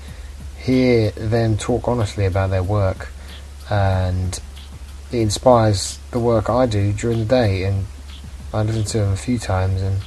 hear 0.57 1.11
them 1.11 1.57
talk 1.57 1.87
honestly 1.87 2.25
about 2.25 2.49
their 2.49 2.63
work. 2.63 3.09
And 3.69 4.39
it 5.11 5.19
inspires 5.19 5.99
the 6.09 6.19
work 6.19 6.49
I 6.49 6.65
do 6.65 6.91
during 6.91 7.19
the 7.19 7.25
day. 7.25 7.63
And 7.65 7.85
I 8.53 8.63
listened 8.63 8.87
to 8.87 8.97
them 8.99 9.13
a 9.13 9.17
few 9.17 9.37
times, 9.37 9.81
and 9.81 9.97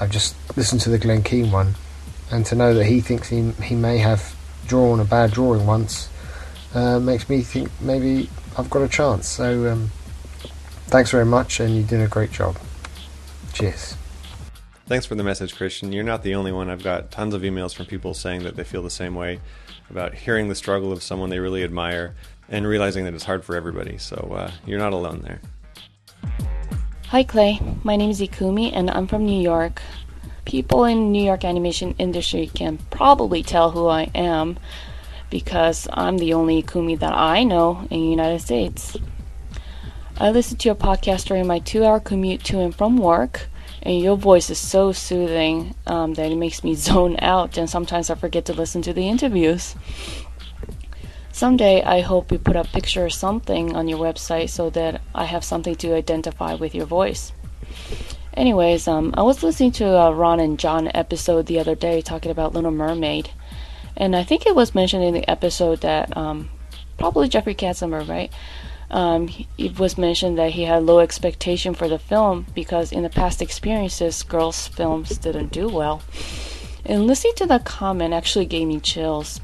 I've 0.00 0.10
just 0.10 0.34
listened 0.56 0.80
to 0.82 0.90
the 0.90 0.98
Glen 0.98 1.22
Keane 1.22 1.52
one, 1.52 1.74
and 2.30 2.46
to 2.46 2.54
know 2.54 2.72
that 2.72 2.86
he 2.86 3.00
thinks 3.00 3.28
he 3.28 3.50
he 3.62 3.74
may 3.74 3.98
have 3.98 4.34
drawn 4.66 4.98
a 4.98 5.04
bad 5.04 5.30
drawing 5.32 5.66
once 5.66 6.09
uh, 6.74 7.00
makes 7.00 7.28
me 7.28 7.42
think 7.42 7.68
maybe 7.80 8.28
I've 8.56 8.70
got 8.70 8.82
a 8.82 8.88
chance. 8.88 9.28
So 9.28 9.72
um, 9.72 9.90
thanks 10.86 11.10
very 11.10 11.24
much, 11.24 11.60
and 11.60 11.74
you 11.74 11.82
did 11.82 12.00
a 12.00 12.08
great 12.08 12.32
job. 12.32 12.58
Cheers. 13.52 13.96
Thanks 14.86 15.06
for 15.06 15.14
the 15.14 15.22
message, 15.22 15.54
Christian. 15.54 15.92
You're 15.92 16.02
not 16.02 16.22
the 16.22 16.34
only 16.34 16.50
one. 16.50 16.68
I've 16.68 16.82
got 16.82 17.12
tons 17.12 17.32
of 17.34 17.42
emails 17.42 17.74
from 17.74 17.86
people 17.86 18.12
saying 18.12 18.42
that 18.42 18.56
they 18.56 18.64
feel 18.64 18.82
the 18.82 18.90
same 18.90 19.14
way 19.14 19.40
about 19.88 20.14
hearing 20.14 20.48
the 20.48 20.54
struggle 20.54 20.92
of 20.92 21.02
someone 21.02 21.30
they 21.30 21.38
really 21.38 21.62
admire 21.62 22.14
and 22.48 22.66
realizing 22.66 23.04
that 23.04 23.14
it's 23.14 23.24
hard 23.24 23.44
for 23.44 23.54
everybody. 23.54 23.98
So 23.98 24.16
uh, 24.34 24.50
you're 24.66 24.78
not 24.78 24.92
alone 24.92 25.20
there. 25.22 25.40
Hi 27.06 27.24
Clay, 27.24 27.58
my 27.82 27.96
name 27.96 28.10
is 28.10 28.20
Ikumi 28.20 28.70
and 28.72 28.88
I'm 28.90 29.06
from 29.08 29.24
New 29.26 29.40
York. 29.40 29.82
People 30.44 30.84
in 30.84 31.12
New 31.12 31.24
York 31.24 31.44
animation 31.44 31.94
industry 31.98 32.50
can 32.54 32.78
probably 32.90 33.42
tell 33.42 33.70
who 33.70 33.88
I 33.88 34.10
am 34.14 34.58
because 35.30 35.88
I'm 35.92 36.18
the 36.18 36.34
only 36.34 36.62
Kumi 36.62 36.96
that 36.96 37.12
I 37.12 37.44
know 37.44 37.86
in 37.90 38.00
the 38.00 38.08
United 38.08 38.40
States. 38.40 38.96
I 40.18 40.30
listen 40.30 40.58
to 40.58 40.68
your 40.68 40.74
podcast 40.74 41.26
during 41.26 41.46
my 41.46 41.60
two 41.60 41.84
hour 41.84 42.00
commute 42.00 42.44
to 42.44 42.60
and 42.60 42.74
from 42.74 42.98
work, 42.98 43.48
and 43.82 43.98
your 43.98 44.16
voice 44.16 44.50
is 44.50 44.58
so 44.58 44.92
soothing 44.92 45.74
um, 45.86 46.14
that 46.14 46.30
it 46.30 46.36
makes 46.36 46.62
me 46.62 46.74
zone 46.88 47.16
out, 47.20 47.56
and 47.56 47.70
sometimes 47.70 48.10
I 48.10 48.16
forget 48.16 48.44
to 48.46 48.52
listen 48.52 48.82
to 48.82 48.92
the 48.92 49.08
interviews. 49.08 49.74
Someday, 51.32 51.82
I 51.82 52.00
hope 52.00 52.32
you 52.32 52.38
put 52.38 52.56
a 52.56 52.64
picture 52.64 53.06
or 53.06 53.10
something 53.10 53.74
on 53.74 53.88
your 53.88 53.98
website 53.98 54.50
so 54.50 54.68
that 54.70 55.00
I 55.14 55.24
have 55.24 55.44
something 55.44 55.76
to 55.76 55.94
identify 55.94 56.54
with 56.54 56.74
your 56.74 56.86
voice. 56.86 57.32
Anyways, 58.34 58.86
um, 58.86 59.14
I 59.16 59.22
was 59.22 59.42
listening 59.42 59.72
to 59.72 59.86
a 59.86 60.14
Ron 60.14 60.40
and 60.40 60.58
John 60.58 60.90
episode 60.94 61.46
the 61.46 61.58
other 61.58 61.74
day 61.74 62.00
talking 62.00 62.30
about 62.30 62.52
Little 62.52 62.70
Mermaid, 62.70 63.30
and 63.96 64.16
I 64.16 64.22
think 64.22 64.46
it 64.46 64.54
was 64.54 64.74
mentioned 64.74 65.04
in 65.04 65.14
the 65.14 65.28
episode 65.28 65.80
that 65.80 66.16
um, 66.16 66.48
probably 66.98 67.28
Jeffrey 67.28 67.54
Katzenberg, 67.54 68.08
right? 68.08 68.32
Um, 68.90 69.28
it 69.56 69.78
was 69.78 69.96
mentioned 69.96 70.38
that 70.38 70.52
he 70.52 70.64
had 70.64 70.82
low 70.82 70.98
expectation 70.98 71.74
for 71.74 71.88
the 71.88 71.98
film 71.98 72.46
because 72.54 72.90
in 72.90 73.02
the 73.02 73.08
past 73.08 73.40
experiences, 73.40 74.22
girls' 74.22 74.66
films 74.66 75.16
didn't 75.16 75.52
do 75.52 75.68
well. 75.68 76.02
And 76.84 77.06
listening 77.06 77.34
to 77.36 77.46
that 77.46 77.64
comment 77.64 78.12
actually 78.12 78.46
gave 78.46 78.66
me 78.66 78.80
chills. 78.80 79.40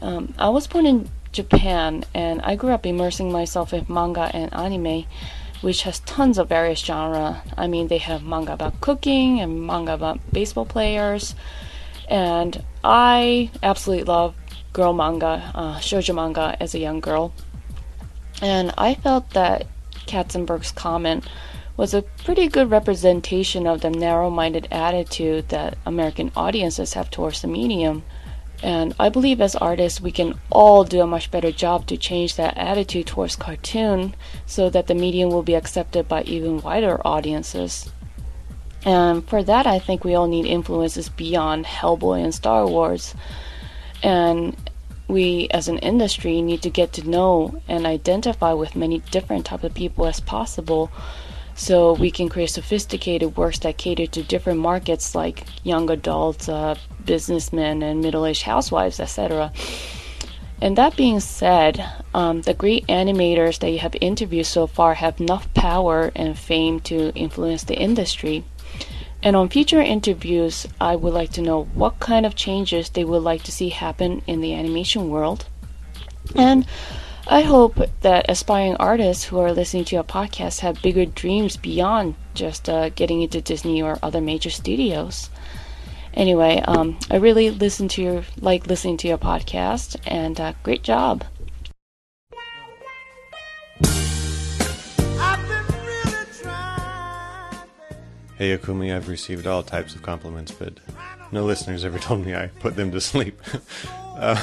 Um, 0.00 0.34
I 0.38 0.50
was 0.50 0.66
born 0.66 0.86
in 0.86 1.10
Japan 1.32 2.04
and 2.12 2.42
I 2.42 2.56
grew 2.56 2.70
up 2.70 2.84
immersing 2.84 3.32
myself 3.32 3.72
in 3.72 3.86
manga 3.88 4.30
and 4.34 4.52
anime, 4.52 5.06
which 5.62 5.82
has 5.82 6.00
tons 6.00 6.36
of 6.36 6.48
various 6.48 6.80
genre. 6.80 7.42
I 7.56 7.66
mean, 7.68 7.88
they 7.88 7.98
have 7.98 8.22
manga 8.22 8.52
about 8.52 8.80
cooking 8.80 9.40
and 9.40 9.66
manga 9.66 9.94
about 9.94 10.20
baseball 10.32 10.66
players, 10.66 11.34
and 12.08 12.62
I 12.84 13.50
absolutely 13.62 14.04
love 14.04 14.34
girl 14.72 14.92
manga, 14.92 15.52
uh, 15.54 15.78
shoujo 15.78 16.14
manga 16.14 16.56
as 16.60 16.74
a 16.74 16.78
young 16.78 17.00
girl. 17.00 17.32
And 18.40 18.72
I 18.76 18.94
felt 18.94 19.30
that 19.30 19.66
Katzenberg's 20.06 20.72
comment 20.72 21.28
was 21.76 21.94
a 21.94 22.02
pretty 22.02 22.48
good 22.48 22.70
representation 22.70 23.66
of 23.66 23.80
the 23.80 23.90
narrow 23.90 24.30
minded 24.30 24.68
attitude 24.70 25.48
that 25.48 25.78
American 25.86 26.32
audiences 26.36 26.94
have 26.94 27.10
towards 27.10 27.40
the 27.40 27.48
medium. 27.48 28.02
And 28.62 28.94
I 28.98 29.08
believe 29.08 29.40
as 29.40 29.56
artists, 29.56 30.00
we 30.00 30.12
can 30.12 30.38
all 30.50 30.84
do 30.84 31.00
a 31.00 31.06
much 31.06 31.30
better 31.30 31.50
job 31.50 31.86
to 31.86 31.96
change 31.96 32.36
that 32.36 32.56
attitude 32.56 33.06
towards 33.06 33.36
cartoon 33.36 34.14
so 34.46 34.70
that 34.70 34.86
the 34.86 34.94
medium 34.94 35.30
will 35.30 35.42
be 35.42 35.54
accepted 35.54 36.08
by 36.08 36.22
even 36.22 36.60
wider 36.60 37.04
audiences. 37.06 37.90
And 38.84 39.26
for 39.28 39.42
that, 39.44 39.66
I 39.66 39.78
think 39.78 40.04
we 40.04 40.14
all 40.14 40.26
need 40.26 40.46
influences 40.46 41.08
beyond 41.08 41.66
Hellboy 41.66 42.22
and 42.24 42.34
Star 42.34 42.66
Wars. 42.66 43.14
And 44.02 44.56
we, 45.08 45.48
as 45.50 45.68
an 45.68 45.78
industry, 45.78 46.42
need 46.42 46.62
to 46.62 46.70
get 46.70 46.92
to 46.94 47.08
know 47.08 47.60
and 47.68 47.86
identify 47.86 48.52
with 48.52 48.74
many 48.74 48.98
different 49.10 49.46
types 49.46 49.64
of 49.64 49.74
people 49.74 50.06
as 50.06 50.20
possible 50.20 50.90
so 51.54 51.92
we 51.92 52.10
can 52.10 52.28
create 52.28 52.50
sophisticated 52.50 53.36
works 53.36 53.58
that 53.60 53.76
cater 53.76 54.06
to 54.06 54.22
different 54.22 54.58
markets 54.60 55.14
like 55.14 55.44
young 55.62 55.90
adults, 55.90 56.48
uh, 56.48 56.74
businessmen, 57.04 57.82
and 57.82 58.00
middle 58.00 58.24
aged 58.24 58.42
housewives, 58.42 58.98
etc. 58.98 59.52
And 60.60 60.78
that 60.78 60.96
being 60.96 61.20
said, 61.20 61.84
um, 62.14 62.42
the 62.42 62.54
great 62.54 62.86
animators 62.86 63.58
that 63.58 63.70
you 63.70 63.80
have 63.80 63.96
interviewed 64.00 64.46
so 64.46 64.66
far 64.66 64.94
have 64.94 65.20
enough 65.20 65.52
power 65.54 66.12
and 66.14 66.38
fame 66.38 66.80
to 66.80 67.12
influence 67.14 67.64
the 67.64 67.74
industry. 67.74 68.44
And 69.22 69.36
on 69.36 69.48
future 69.48 69.80
interviews, 69.80 70.66
I 70.80 70.96
would 70.96 71.14
like 71.14 71.30
to 71.32 71.42
know 71.42 71.64
what 71.74 72.00
kind 72.00 72.26
of 72.26 72.34
changes 72.34 72.90
they 72.90 73.04
would 73.04 73.22
like 73.22 73.44
to 73.44 73.52
see 73.52 73.68
happen 73.68 74.22
in 74.26 74.40
the 74.40 74.54
animation 74.54 75.10
world. 75.10 75.46
And 76.34 76.66
I 77.26 77.42
hope 77.42 77.80
that 78.00 78.26
aspiring 78.28 78.76
artists 78.76 79.24
who 79.24 79.38
are 79.38 79.52
listening 79.52 79.84
to 79.86 79.94
your 79.94 80.04
podcast 80.04 80.60
have 80.60 80.82
bigger 80.82 81.06
dreams 81.06 81.56
beyond 81.56 82.16
just 82.34 82.68
uh, 82.68 82.88
getting 82.88 83.22
into 83.22 83.40
Disney 83.40 83.80
or 83.80 83.98
other 84.02 84.20
major 84.20 84.50
studios. 84.50 85.30
Anyway, 86.14 86.60
um, 86.66 86.98
I 87.10 87.16
really 87.16 87.50
listen 87.50 87.88
to 87.88 88.02
your 88.02 88.24
like 88.40 88.66
listening 88.66 88.96
to 88.98 89.08
your 89.08 89.18
podcast, 89.18 89.96
and 90.04 90.38
uh, 90.40 90.52
great 90.62 90.82
job. 90.82 91.24
Hey 98.42 98.58
Akumi, 98.58 98.92
I've 98.92 99.08
received 99.08 99.46
all 99.46 99.62
types 99.62 99.94
of 99.94 100.02
compliments, 100.02 100.50
but 100.50 100.80
no 101.30 101.44
listeners 101.44 101.84
ever 101.84 101.96
told 102.00 102.26
me 102.26 102.34
I 102.34 102.48
put 102.48 102.74
them 102.74 102.90
to 102.90 103.00
sleep. 103.00 103.40
Uh, 104.14 104.36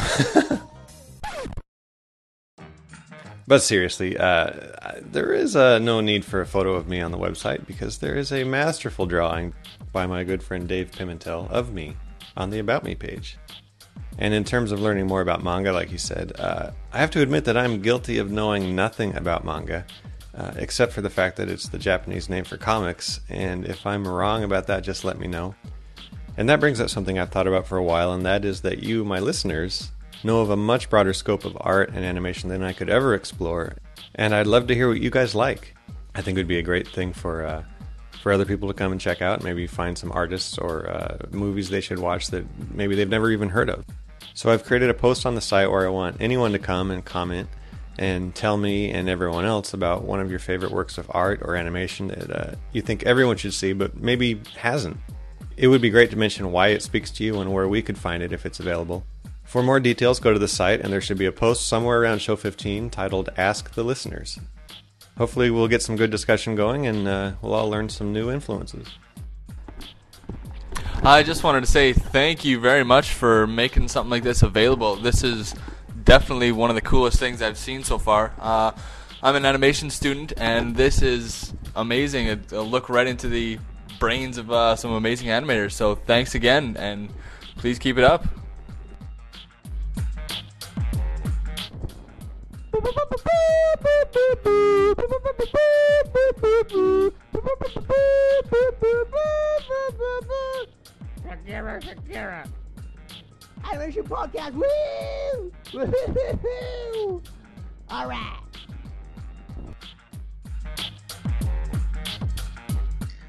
but 3.47 3.61
seriously, 3.61 4.17
uh, 4.17 4.51
there 4.99 5.31
is 5.31 5.55
uh, 5.55 5.79
no 5.79 6.01
need 6.01 6.25
for 6.25 6.41
a 6.41 6.45
photo 6.45 6.73
of 6.73 6.87
me 6.87 6.99
on 7.01 7.11
the 7.11 7.17
website 7.17 7.67
because 7.67 7.99
there 7.99 8.15
is 8.15 8.31
a 8.31 8.43
masterful 8.43 9.05
drawing 9.05 9.53
by 9.93 10.07
my 10.07 10.23
good 10.23 10.41
friend 10.41 10.67
Dave 10.67 10.91
Pimentel 10.91 11.49
of 11.51 11.71
me 11.71 11.95
on 12.35 12.49
the 12.49 12.59
About 12.59 12.83
Me 12.83 12.95
page. 12.95 13.37
And 14.17 14.33
in 14.33 14.43
terms 14.43 14.71
of 14.71 14.81
learning 14.81 15.07
more 15.07 15.21
about 15.21 15.43
manga, 15.43 15.71
like 15.71 15.91
you 15.91 15.99
said, 15.99 16.33
uh, 16.39 16.71
I 16.91 16.97
have 16.97 17.11
to 17.11 17.21
admit 17.21 17.45
that 17.45 17.55
I'm 17.55 17.81
guilty 17.81 18.17
of 18.17 18.31
knowing 18.31 18.75
nothing 18.75 19.15
about 19.15 19.45
manga, 19.45 19.85
uh, 20.39 20.53
except 20.55 20.93
for 20.93 21.01
the 21.01 21.09
fact 21.09 21.35
that 21.37 21.49
it's 21.49 21.67
the 21.67 21.77
Japanese 21.77 22.29
name 22.29 22.45
for 22.45 22.55
comics. 22.55 23.19
And 23.27 23.65
if 23.65 23.85
I'm 23.85 24.07
wrong 24.07 24.43
about 24.43 24.67
that, 24.67 24.83
just 24.83 25.03
let 25.03 25.19
me 25.19 25.27
know. 25.27 25.53
And 26.37 26.47
that 26.47 26.61
brings 26.61 26.79
up 26.79 26.89
something 26.89 27.19
I've 27.19 27.29
thought 27.29 27.47
about 27.47 27.67
for 27.67 27.77
a 27.77 27.83
while, 27.83 28.13
and 28.13 28.25
that 28.25 28.45
is 28.45 28.61
that 28.61 28.81
you, 28.81 29.03
my 29.03 29.19
listeners, 29.19 29.91
know 30.23 30.39
of 30.39 30.49
a 30.49 30.55
much 30.55 30.89
broader 30.89 31.11
scope 31.11 31.43
of 31.43 31.57
art 31.59 31.89
and 31.89 32.05
animation 32.05 32.49
than 32.49 32.63
I 32.63 32.71
could 32.71 32.89
ever 32.89 33.13
explore. 33.13 33.75
And 34.15 34.33
I'd 34.33 34.47
love 34.47 34.67
to 34.67 34.75
hear 34.75 34.87
what 34.87 35.01
you 35.01 35.09
guys 35.09 35.35
like. 35.35 35.75
I 36.15 36.21
think 36.21 36.37
it 36.37 36.39
would 36.39 36.47
be 36.47 36.59
a 36.59 36.63
great 36.63 36.87
thing 36.87 37.11
for 37.11 37.45
uh, 37.45 37.63
for 38.21 38.31
other 38.31 38.45
people 38.45 38.67
to 38.67 38.73
come 38.73 38.91
and 38.91 38.99
check 38.99 39.21
out, 39.21 39.43
maybe 39.43 39.67
find 39.67 39.97
some 39.97 40.11
artists 40.11 40.57
or 40.57 40.89
uh, 40.89 41.17
movies 41.31 41.69
they 41.69 41.81
should 41.81 41.99
watch 41.99 42.27
that 42.27 42.45
maybe 42.71 42.95
they've 42.95 43.09
never 43.09 43.31
even 43.31 43.49
heard 43.49 43.69
of. 43.69 43.85
So 44.33 44.51
I've 44.51 44.63
created 44.63 44.89
a 44.89 44.93
post 44.93 45.25
on 45.25 45.35
the 45.35 45.41
site 45.41 45.69
where 45.71 45.85
I 45.85 45.89
want 45.89 46.17
anyone 46.19 46.51
to 46.51 46.59
come 46.59 46.91
and 46.91 47.03
comment 47.03 47.49
and 47.99 48.33
tell 48.33 48.55
me 48.55 48.89
and 48.91 49.09
everyone 49.09 49.43
else 49.43 49.73
about 49.73 50.05
one 50.05 50.21
of 50.21 50.29
your 50.29 50.39
favorite 50.39 50.71
works 50.71 50.97
of 50.97 51.11
art 51.13 51.41
or 51.43 51.57
animation 51.57 52.07
that 52.07 52.31
uh, 52.31 52.55
you 52.71 52.81
think 52.81 53.03
everyone 53.03 53.35
should 53.35 53.53
see 53.53 53.73
but 53.73 53.97
maybe 53.97 54.41
hasn't. 54.57 54.97
It 55.57 55.67
would 55.67 55.81
be 55.81 55.89
great 55.89 56.09
to 56.11 56.15
mention 56.15 56.53
why 56.53 56.69
it 56.69 56.81
speaks 56.81 57.11
to 57.11 57.25
you 57.25 57.41
and 57.41 57.51
where 57.51 57.67
we 57.67 57.81
could 57.81 57.97
find 57.97 58.23
it 58.23 58.31
if 58.31 58.45
it's 58.45 58.61
available. 58.61 59.03
For 59.43 59.61
more 59.61 59.81
details, 59.81 60.21
go 60.21 60.31
to 60.31 60.39
the 60.39 60.47
site 60.47 60.79
and 60.79 60.93
there 60.93 61.01
should 61.01 61.17
be 61.17 61.25
a 61.25 61.31
post 61.33 61.67
somewhere 61.67 62.01
around 62.01 62.21
show 62.21 62.37
15 62.37 62.89
titled 62.89 63.29
Ask 63.35 63.73
the 63.73 63.83
Listeners. 63.83 64.39
Hopefully, 65.17 65.51
we'll 65.51 65.67
get 65.67 65.81
some 65.81 65.97
good 65.97 66.09
discussion 66.09 66.55
going 66.55 66.87
and 66.87 67.05
uh, 67.05 67.33
we'll 67.41 67.53
all 67.53 67.69
learn 67.69 67.89
some 67.89 68.13
new 68.13 68.31
influences. 68.31 68.87
I 71.03 71.23
just 71.23 71.43
wanted 71.43 71.61
to 71.61 71.67
say 71.67 71.91
thank 71.91 72.45
you 72.45 72.61
very 72.61 72.85
much 72.85 73.11
for 73.11 73.45
making 73.45 73.89
something 73.89 74.09
like 74.09 74.23
this 74.23 74.41
available. 74.41 74.95
This 74.95 75.21
is 75.21 75.53
definitely 76.09 76.51
one 76.51 76.71
of 76.71 76.75
the 76.75 76.81
coolest 76.81 77.19
things 77.19 77.39
I've 77.39 77.55
seen 77.55 77.83
so 77.83 77.99
far. 77.99 78.33
Uh, 78.39 78.71
I'm 79.21 79.35
an 79.35 79.45
animation 79.45 79.91
student, 79.91 80.33
and 80.37 80.75
this 80.75 81.03
is 81.03 81.53
amazing. 81.75 82.25
It, 82.25 82.51
will 82.51 82.65
look 82.65 82.89
right 82.89 83.05
into 83.05 83.27
the 83.29 83.59
brains 83.99 84.39
of 84.39 84.49
uh, 84.49 84.75
some 84.75 84.91
amazing 84.91 85.27
animators. 85.27 85.73
So 85.73 85.93
thanks 85.93 86.33
again, 86.33 86.75
and 86.79 87.13
please 87.57 87.77
keep 87.77 87.99
it 87.99 88.03
up. 88.03 88.25
Shakira, 101.23 101.79
Shakira. 101.83 102.47
Animation 103.65 104.03
podcast. 104.03 104.53
Woo! 104.53 105.51
All 107.89 108.07
right. 108.07 108.39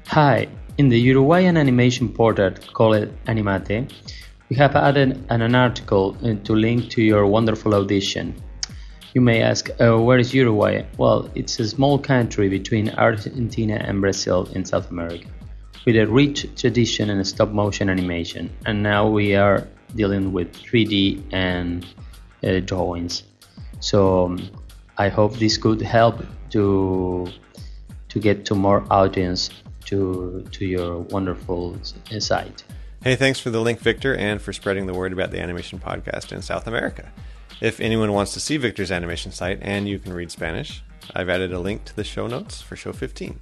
Hi, 0.07 0.47
in 0.77 0.89
the 0.89 0.99
Uruguayan 0.99 1.57
animation 1.57 2.09
portal 2.09 2.51
called 2.73 3.09
Animate, 3.27 3.93
we 4.49 4.55
have 4.57 4.75
added 4.75 5.23
an, 5.29 5.55
article 5.55 6.13
to 6.43 6.53
link 6.53 6.89
to 6.89 7.01
your 7.01 7.25
wonderful 7.25 7.73
audition. 7.73 8.35
You 9.13 9.21
may 9.21 9.41
ask, 9.41 9.69
uh, 9.79 9.97
where 9.97 10.19
is 10.19 10.33
Uruguay? 10.33 10.83
Well, 10.97 11.29
it's 11.35 11.59
a 11.59 11.67
small 11.67 11.97
country 11.97 12.49
between 12.49 12.89
Argentina 12.89 13.75
and 13.75 14.01
Brazil 14.01 14.49
in 14.53 14.65
South 14.65 14.91
America 14.91 15.27
with 15.85 15.95
a 15.95 16.05
rich 16.05 16.47
tradition 16.55 17.09
in 17.09 17.23
stop 17.23 17.49
motion 17.49 17.89
animation, 17.89 18.49
and 18.65 18.83
now 18.83 19.07
we 19.07 19.35
are 19.35 19.67
dealing 19.95 20.33
with 20.33 20.53
3D 20.53 21.23
and 21.31 21.85
uh, 22.43 22.59
drawings. 22.59 23.23
So 23.79 24.25
um, 24.25 24.49
I 24.97 25.09
hope 25.09 25.37
this 25.37 25.57
could 25.57 25.81
help 25.81 26.23
to 26.51 27.27
to 28.09 28.19
get 28.19 28.45
to 28.45 28.55
more 28.55 28.85
audience 28.91 29.49
to 29.85 30.45
to 30.51 30.65
your 30.65 30.99
wonderful 30.99 31.77
site. 32.19 32.63
Hey, 33.03 33.15
thanks 33.15 33.39
for 33.39 33.49
the 33.49 33.61
link, 33.61 33.79
Victor, 33.79 34.15
and 34.15 34.39
for 34.39 34.53
spreading 34.53 34.85
the 34.85 34.93
word 34.93 35.11
about 35.11 35.31
the 35.31 35.39
animation 35.39 35.79
podcast 35.79 36.31
in 36.31 36.41
South 36.43 36.67
America. 36.67 37.11
If 37.59 37.79
anyone 37.79 38.11
wants 38.11 38.33
to 38.33 38.39
see 38.39 38.57
Victor's 38.57 38.91
animation 38.91 39.31
site 39.31 39.59
and 39.61 39.87
you 39.87 39.97
can 39.97 40.13
read 40.13 40.29
Spanish, 40.29 40.83
I've 41.15 41.29
added 41.29 41.51
a 41.51 41.59
link 41.59 41.83
to 41.85 41.95
the 41.95 42.03
show 42.03 42.27
notes 42.27 42.61
for 42.61 42.75
show 42.75 42.93
15. 42.93 43.39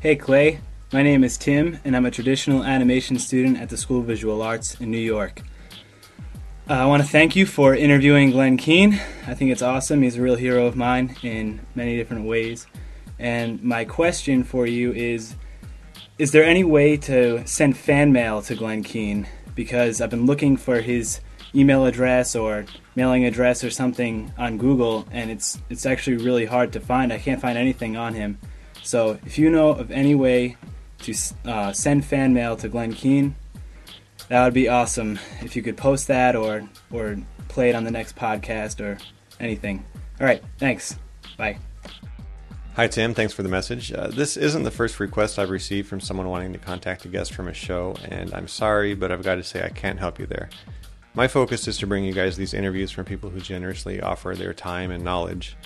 Hey 0.00 0.16
Clay, 0.16 0.60
my 0.92 1.02
name 1.02 1.24
is 1.24 1.36
Tim, 1.36 1.80
and 1.84 1.96
I'm 1.96 2.06
a 2.06 2.12
traditional 2.12 2.62
animation 2.62 3.18
student 3.18 3.58
at 3.58 3.70
the 3.70 3.76
School 3.76 4.00
of 4.00 4.06
Visual 4.06 4.40
Arts 4.40 4.80
in 4.80 4.92
New 4.92 4.98
York. 4.98 5.42
Uh, 6.70 6.74
I 6.74 6.86
want 6.86 7.02
to 7.02 7.08
thank 7.08 7.34
you 7.34 7.44
for 7.44 7.74
interviewing 7.74 8.30
Glen 8.30 8.56
Keane. 8.56 9.00
I 9.26 9.34
think 9.34 9.50
it's 9.50 9.62
awesome. 9.62 10.02
He's 10.02 10.16
a 10.16 10.22
real 10.22 10.36
hero 10.36 10.64
of 10.66 10.76
mine 10.76 11.16
in 11.22 11.60
many 11.74 11.96
different 11.96 12.24
ways. 12.24 12.68
And 13.18 13.60
my 13.64 13.84
question 13.84 14.44
for 14.44 14.64
you 14.66 14.92
is 14.92 15.34
Is 16.18 16.30
there 16.30 16.44
any 16.44 16.62
way 16.62 16.96
to 16.98 17.44
send 17.48 17.76
fan 17.76 18.12
mail 18.12 18.40
to 18.42 18.54
Glen 18.54 18.84
Keane? 18.84 19.26
Because 19.56 20.00
I've 20.00 20.10
been 20.10 20.26
looking 20.26 20.56
for 20.56 20.80
his 20.80 21.20
email 21.52 21.84
address 21.84 22.36
or 22.36 22.64
mailing 22.94 23.24
address 23.24 23.64
or 23.64 23.70
something 23.70 24.32
on 24.38 24.56
Google, 24.56 25.08
and 25.10 25.32
it's, 25.32 25.58
it's 25.68 25.84
actually 25.84 26.18
really 26.18 26.44
hard 26.44 26.72
to 26.74 26.80
find. 26.80 27.12
I 27.12 27.18
can't 27.18 27.40
find 27.40 27.58
anything 27.58 27.96
on 27.96 28.14
him. 28.14 28.38
So 28.84 29.18
if 29.26 29.36
you 29.36 29.50
know 29.50 29.70
of 29.70 29.90
any 29.90 30.14
way 30.14 30.56
to 31.00 31.14
uh, 31.44 31.72
send 31.72 32.04
fan 32.04 32.32
mail 32.34 32.56
to 32.56 32.68
Glen 32.68 32.92
Keane, 32.92 33.34
that 34.28 34.44
would 34.44 34.54
be 34.54 34.68
awesome. 34.68 35.18
If 35.40 35.56
you 35.56 35.62
could 35.62 35.76
post 35.76 36.08
that 36.08 36.36
or 36.36 36.68
or 36.90 37.16
play 37.48 37.68
it 37.68 37.74
on 37.74 37.84
the 37.84 37.90
next 37.90 38.16
podcast 38.16 38.80
or 38.80 38.98
anything. 39.40 39.84
All 40.20 40.26
right, 40.26 40.42
thanks. 40.58 40.96
Bye. 41.36 41.58
Hi, 42.74 42.88
Tim. 42.88 43.14
Thanks 43.14 43.32
for 43.32 43.42
the 43.42 43.48
message. 43.48 43.90
Uh, 43.90 44.08
this 44.08 44.36
isn't 44.36 44.62
the 44.62 44.70
first 44.70 45.00
request 45.00 45.38
I've 45.38 45.48
received 45.48 45.88
from 45.88 46.00
someone 46.00 46.28
wanting 46.28 46.52
to 46.52 46.58
contact 46.58 47.06
a 47.06 47.08
guest 47.08 47.32
from 47.32 47.48
a 47.48 47.54
show, 47.54 47.96
and 48.04 48.34
I'm 48.34 48.48
sorry, 48.48 48.94
but 48.94 49.10
I've 49.10 49.22
got 49.22 49.36
to 49.36 49.42
say 49.42 49.64
I 49.64 49.70
can't 49.70 49.98
help 49.98 50.18
you 50.18 50.26
there. 50.26 50.50
My 51.14 51.26
focus 51.26 51.66
is 51.68 51.78
to 51.78 51.86
bring 51.86 52.04
you 52.04 52.12
guys 52.12 52.36
these 52.36 52.52
interviews 52.52 52.90
from 52.90 53.06
people 53.06 53.30
who 53.30 53.40
generously 53.40 54.02
offer 54.02 54.34
their 54.34 54.52
time 54.52 54.90
and 54.90 55.02
knowledge, 55.02 55.56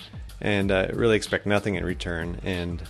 and 0.40 0.70
uh, 0.70 0.86
really 0.92 1.16
expect 1.16 1.46
nothing 1.46 1.74
in 1.74 1.84
return. 1.84 2.38
And 2.44 2.80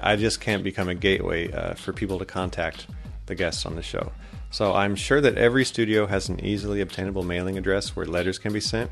I 0.00 0.16
just 0.16 0.40
can't 0.40 0.62
become 0.62 0.88
a 0.88 0.94
gateway 0.94 1.50
uh, 1.52 1.74
for 1.74 1.92
people 1.92 2.18
to 2.18 2.24
contact 2.24 2.86
the 3.26 3.34
guests 3.34 3.66
on 3.66 3.76
the 3.76 3.82
show. 3.82 4.12
So 4.50 4.74
I'm 4.74 4.96
sure 4.96 5.20
that 5.20 5.36
every 5.36 5.64
studio 5.64 6.06
has 6.06 6.28
an 6.28 6.44
easily 6.44 6.80
obtainable 6.80 7.22
mailing 7.22 7.58
address 7.58 7.94
where 7.94 8.06
letters 8.06 8.38
can 8.38 8.52
be 8.52 8.60
sent. 8.60 8.90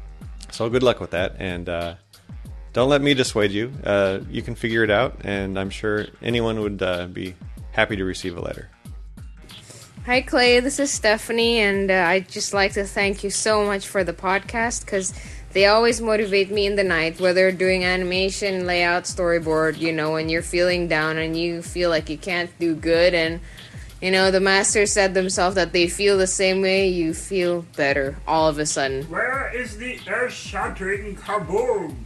So 0.50 0.68
good 0.68 0.82
luck 0.82 1.00
with 1.00 1.10
that, 1.10 1.36
and 1.38 1.68
uh, 1.68 1.94
don't 2.72 2.88
let 2.88 3.00
me 3.00 3.14
dissuade 3.14 3.52
you. 3.52 3.72
Uh, 3.82 4.20
you 4.30 4.42
can 4.42 4.54
figure 4.54 4.84
it 4.84 4.90
out, 4.90 5.22
and 5.24 5.58
I'm 5.58 5.70
sure 5.70 6.06
anyone 6.22 6.60
would 6.60 6.82
uh, 6.82 7.06
be 7.06 7.34
happy 7.72 7.96
to 7.96 8.04
receive 8.04 8.36
a 8.36 8.40
letter. 8.40 8.68
Hi, 10.04 10.20
Clay. 10.20 10.60
This 10.60 10.78
is 10.78 10.92
Stephanie, 10.92 11.58
and 11.58 11.90
uh, 11.90 11.94
I'd 11.94 12.28
just 12.28 12.54
like 12.54 12.74
to 12.74 12.84
thank 12.84 13.24
you 13.24 13.30
so 13.30 13.64
much 13.64 13.88
for 13.88 14.04
the 14.04 14.12
podcast 14.12 14.84
because 14.84 15.12
they 15.56 15.64
always 15.64 16.02
motivate 16.02 16.50
me 16.50 16.66
in 16.66 16.76
the 16.76 16.84
night, 16.84 17.18
whether 17.18 17.50
doing 17.50 17.82
animation, 17.82 18.66
layout, 18.66 19.04
storyboard, 19.04 19.78
you 19.78 19.90
know, 19.90 20.12
when 20.12 20.28
you're 20.28 20.42
feeling 20.42 20.86
down 20.86 21.16
and 21.16 21.34
you 21.34 21.62
feel 21.62 21.88
like 21.88 22.10
you 22.10 22.18
can't 22.18 22.50
do 22.58 22.74
good. 22.74 23.14
And, 23.14 23.40
you 24.02 24.10
know, 24.10 24.30
the 24.30 24.38
masters 24.38 24.92
said 24.92 25.14
themselves 25.14 25.54
that 25.54 25.72
they 25.72 25.88
feel 25.88 26.18
the 26.18 26.26
same 26.26 26.60
way, 26.60 26.88
you 26.88 27.14
feel 27.14 27.62
better 27.74 28.18
all 28.26 28.50
of 28.50 28.58
a 28.58 28.66
sudden. 28.66 29.04
Where 29.04 29.50
is 29.56 29.78
the 29.78 29.98
earth 30.06 30.34
shattering 30.34 31.16
kaboom? 31.16 31.96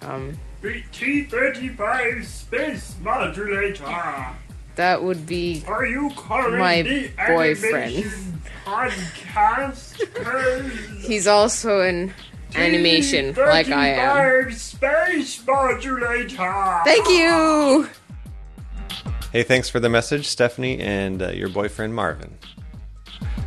Um, 0.00 0.38
the 0.62 0.82
T 0.92 1.24
35 1.24 2.26
space 2.26 2.94
modulator. 3.02 3.84
That 4.76 5.02
would 5.02 5.26
be 5.26 5.62
Are 5.66 5.84
you 5.84 6.10
calling 6.16 6.58
my 6.58 7.12
boyfriend. 7.28 8.04
podcast? 8.64 10.00
He's 11.02 11.26
also 11.26 11.82
in 11.82 12.14
animation, 12.54 13.34
like 13.34 13.68
I 13.68 13.88
am. 13.88 14.52
Space 14.52 15.46
modulator. 15.46 16.80
Thank 16.84 17.08
you! 17.08 17.88
Hey, 19.32 19.42
thanks 19.42 19.68
for 19.68 19.80
the 19.80 19.88
message, 19.88 20.26
Stephanie, 20.26 20.78
and 20.78 21.22
uh, 21.22 21.30
your 21.30 21.48
boyfriend 21.48 21.94
Marvin. 21.94 22.36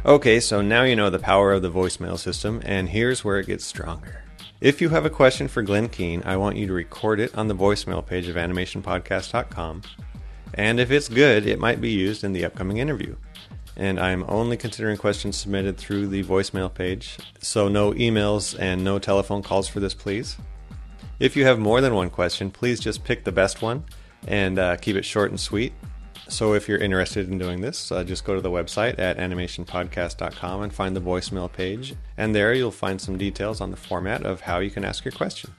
Okay, 0.06 0.40
so 0.40 0.62
now 0.62 0.84
you 0.84 0.96
know 0.96 1.10
the 1.10 1.20
power 1.20 1.54
of 1.54 1.62
the 1.62 1.72
voicemail 1.72 2.18
system, 2.18 2.62
and 2.66 2.90
here's 2.90 3.24
where 3.24 3.40
it 3.40 3.48
gets 3.48 3.66
stronger. 3.66 4.24
If 4.62 4.82
you 4.82 4.90
have 4.90 5.06
a 5.06 5.10
question 5.10 5.48
for 5.48 5.62
Glen 5.62 5.90
Keane, 5.90 6.24
I 6.26 6.38
want 6.38 6.58
you 6.58 6.66
to 6.68 6.74
record 6.74 7.20
it 7.20 7.36
on 7.36 7.48
the 7.48 7.56
voicemail 7.56 8.06
page 8.06 8.28
of 8.28 8.36
animationpodcast.com, 8.36 9.82
and 10.54 10.80
if 10.80 10.92
it's 10.92 11.10
good, 11.10 11.46
it 11.46 11.60
might 11.60 11.82
be 11.82 11.92
used 11.92 12.24
in 12.24 12.34
the 12.34 12.46
upcoming 12.46 12.78
interview. 12.78 13.16
And 13.78 14.00
I'm 14.00 14.24
only 14.28 14.58
considering 14.58 14.98
questions 14.98 15.36
submitted 15.36 15.78
through 15.78 16.08
the 16.08 16.24
voicemail 16.24 16.74
page, 16.74 17.18
so 17.40 17.68
no 17.68 17.92
emails 17.92 18.58
and 18.58 18.84
no 18.84 19.00
telephone 19.00 19.44
calls 19.44 19.68
for 19.68 19.80
this, 19.80 19.94
please. 19.94 20.38
If 21.20 21.36
you 21.36 21.46
have 21.46 21.60
more 21.60 21.82
than 21.82 21.94
one 21.94 22.10
question, 22.10 22.52
please 22.52 22.80
just 22.80 23.04
pick 23.04 23.24
the 23.24 23.32
best 23.32 23.62
one 23.62 23.84
and 24.28 24.58
uh, 24.60 24.78
keep 24.78 24.96
it 24.96 25.06
short 25.06 25.30
and 25.30 25.40
sweet. 25.40 25.74
So 26.28 26.54
if 26.54 26.68
you're 26.68 26.80
interested 26.80 27.30
in 27.30 27.38
doing 27.38 27.62
this, 27.62 27.92
uh, 27.92 28.04
just 28.04 28.26
go 28.26 28.34
to 28.34 28.42
the 28.42 28.50
website 28.50 28.98
at 28.98 29.18
animationpodcast.com 29.18 30.64
and 30.64 30.74
find 30.74 30.96
the 30.96 31.02
voicemail 31.02 31.52
page, 31.52 31.96
and 32.18 32.34
there 32.34 32.54
you'll 32.54 32.72
find 32.72 33.00
some 33.00 33.18
details 33.18 33.62
on 33.62 33.72
the 33.72 33.78
format 33.78 34.26
of 34.26 34.42
how 34.42 34.60
you 34.60 34.72
can 34.72 34.84
ask 34.84 35.06
your 35.06 35.12
question. 35.12 35.52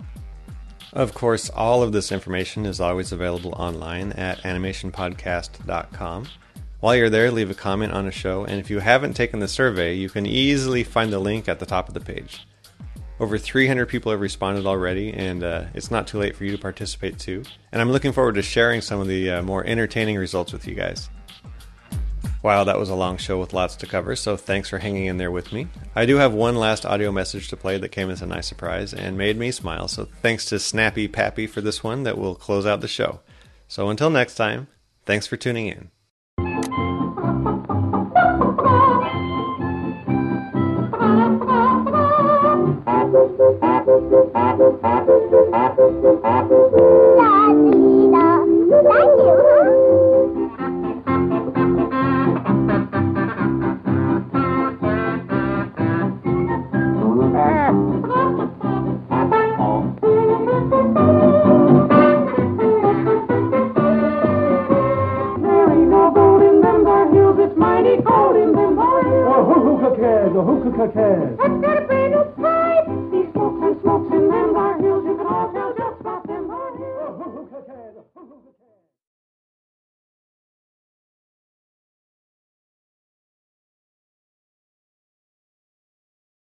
Of 0.92 1.14
course, 1.14 1.50
all 1.50 1.82
of 1.82 1.92
this 1.92 2.10
information 2.10 2.66
is 2.66 2.80
always 2.80 3.12
available 3.12 3.52
online 3.52 4.12
at 4.12 4.38
animationpodcast.com. 4.38 6.26
While 6.80 6.94
you're 6.94 7.10
there, 7.10 7.30
leave 7.30 7.50
a 7.50 7.54
comment 7.54 7.92
on 7.92 8.06
a 8.06 8.10
show, 8.10 8.44
and 8.44 8.60
if 8.60 8.68
you 8.68 8.80
haven't 8.80 9.14
taken 9.14 9.40
the 9.40 9.48
survey, 9.48 9.94
you 9.94 10.10
can 10.10 10.26
easily 10.26 10.84
find 10.84 11.10
the 11.10 11.18
link 11.18 11.48
at 11.48 11.58
the 11.58 11.66
top 11.66 11.88
of 11.88 11.94
the 11.94 12.00
page. 12.00 12.46
Over 13.18 13.38
300 13.38 13.86
people 13.86 14.12
have 14.12 14.20
responded 14.20 14.66
already, 14.66 15.10
and 15.14 15.42
uh, 15.42 15.64
it's 15.72 15.90
not 15.90 16.06
too 16.06 16.18
late 16.18 16.36
for 16.36 16.44
you 16.44 16.52
to 16.52 16.58
participate 16.58 17.18
too. 17.18 17.44
And 17.72 17.80
I'm 17.80 17.90
looking 17.90 18.12
forward 18.12 18.34
to 18.34 18.42
sharing 18.42 18.82
some 18.82 19.00
of 19.00 19.08
the 19.08 19.30
uh, 19.30 19.42
more 19.42 19.64
entertaining 19.64 20.16
results 20.16 20.52
with 20.52 20.68
you 20.68 20.74
guys. 20.74 21.08
Wow, 22.42 22.64
that 22.64 22.78
was 22.78 22.90
a 22.90 22.94
long 22.94 23.16
show 23.16 23.40
with 23.40 23.54
lots 23.54 23.74
to 23.76 23.86
cover, 23.86 24.14
so 24.14 24.36
thanks 24.36 24.68
for 24.68 24.78
hanging 24.78 25.06
in 25.06 25.16
there 25.16 25.30
with 25.30 25.52
me. 25.52 25.68
I 25.94 26.04
do 26.04 26.16
have 26.16 26.34
one 26.34 26.56
last 26.56 26.84
audio 26.84 27.10
message 27.10 27.48
to 27.48 27.56
play 27.56 27.78
that 27.78 27.88
came 27.88 28.10
as 28.10 28.20
a 28.20 28.26
nice 28.26 28.46
surprise 28.46 28.92
and 28.92 29.16
made 29.16 29.38
me 29.38 29.50
smile, 29.50 29.88
so 29.88 30.04
thanks 30.20 30.44
to 30.46 30.58
Snappy 30.58 31.08
Pappy 31.08 31.46
for 31.46 31.62
this 31.62 31.82
one 31.82 32.02
that 32.02 32.18
will 32.18 32.34
close 32.34 32.66
out 32.66 32.82
the 32.82 32.86
show. 32.86 33.20
So 33.66 33.88
until 33.88 34.10
next 34.10 34.34
time, 34.34 34.68
thanks 35.06 35.26
for 35.26 35.38
tuning 35.38 35.68
in. 35.68 35.90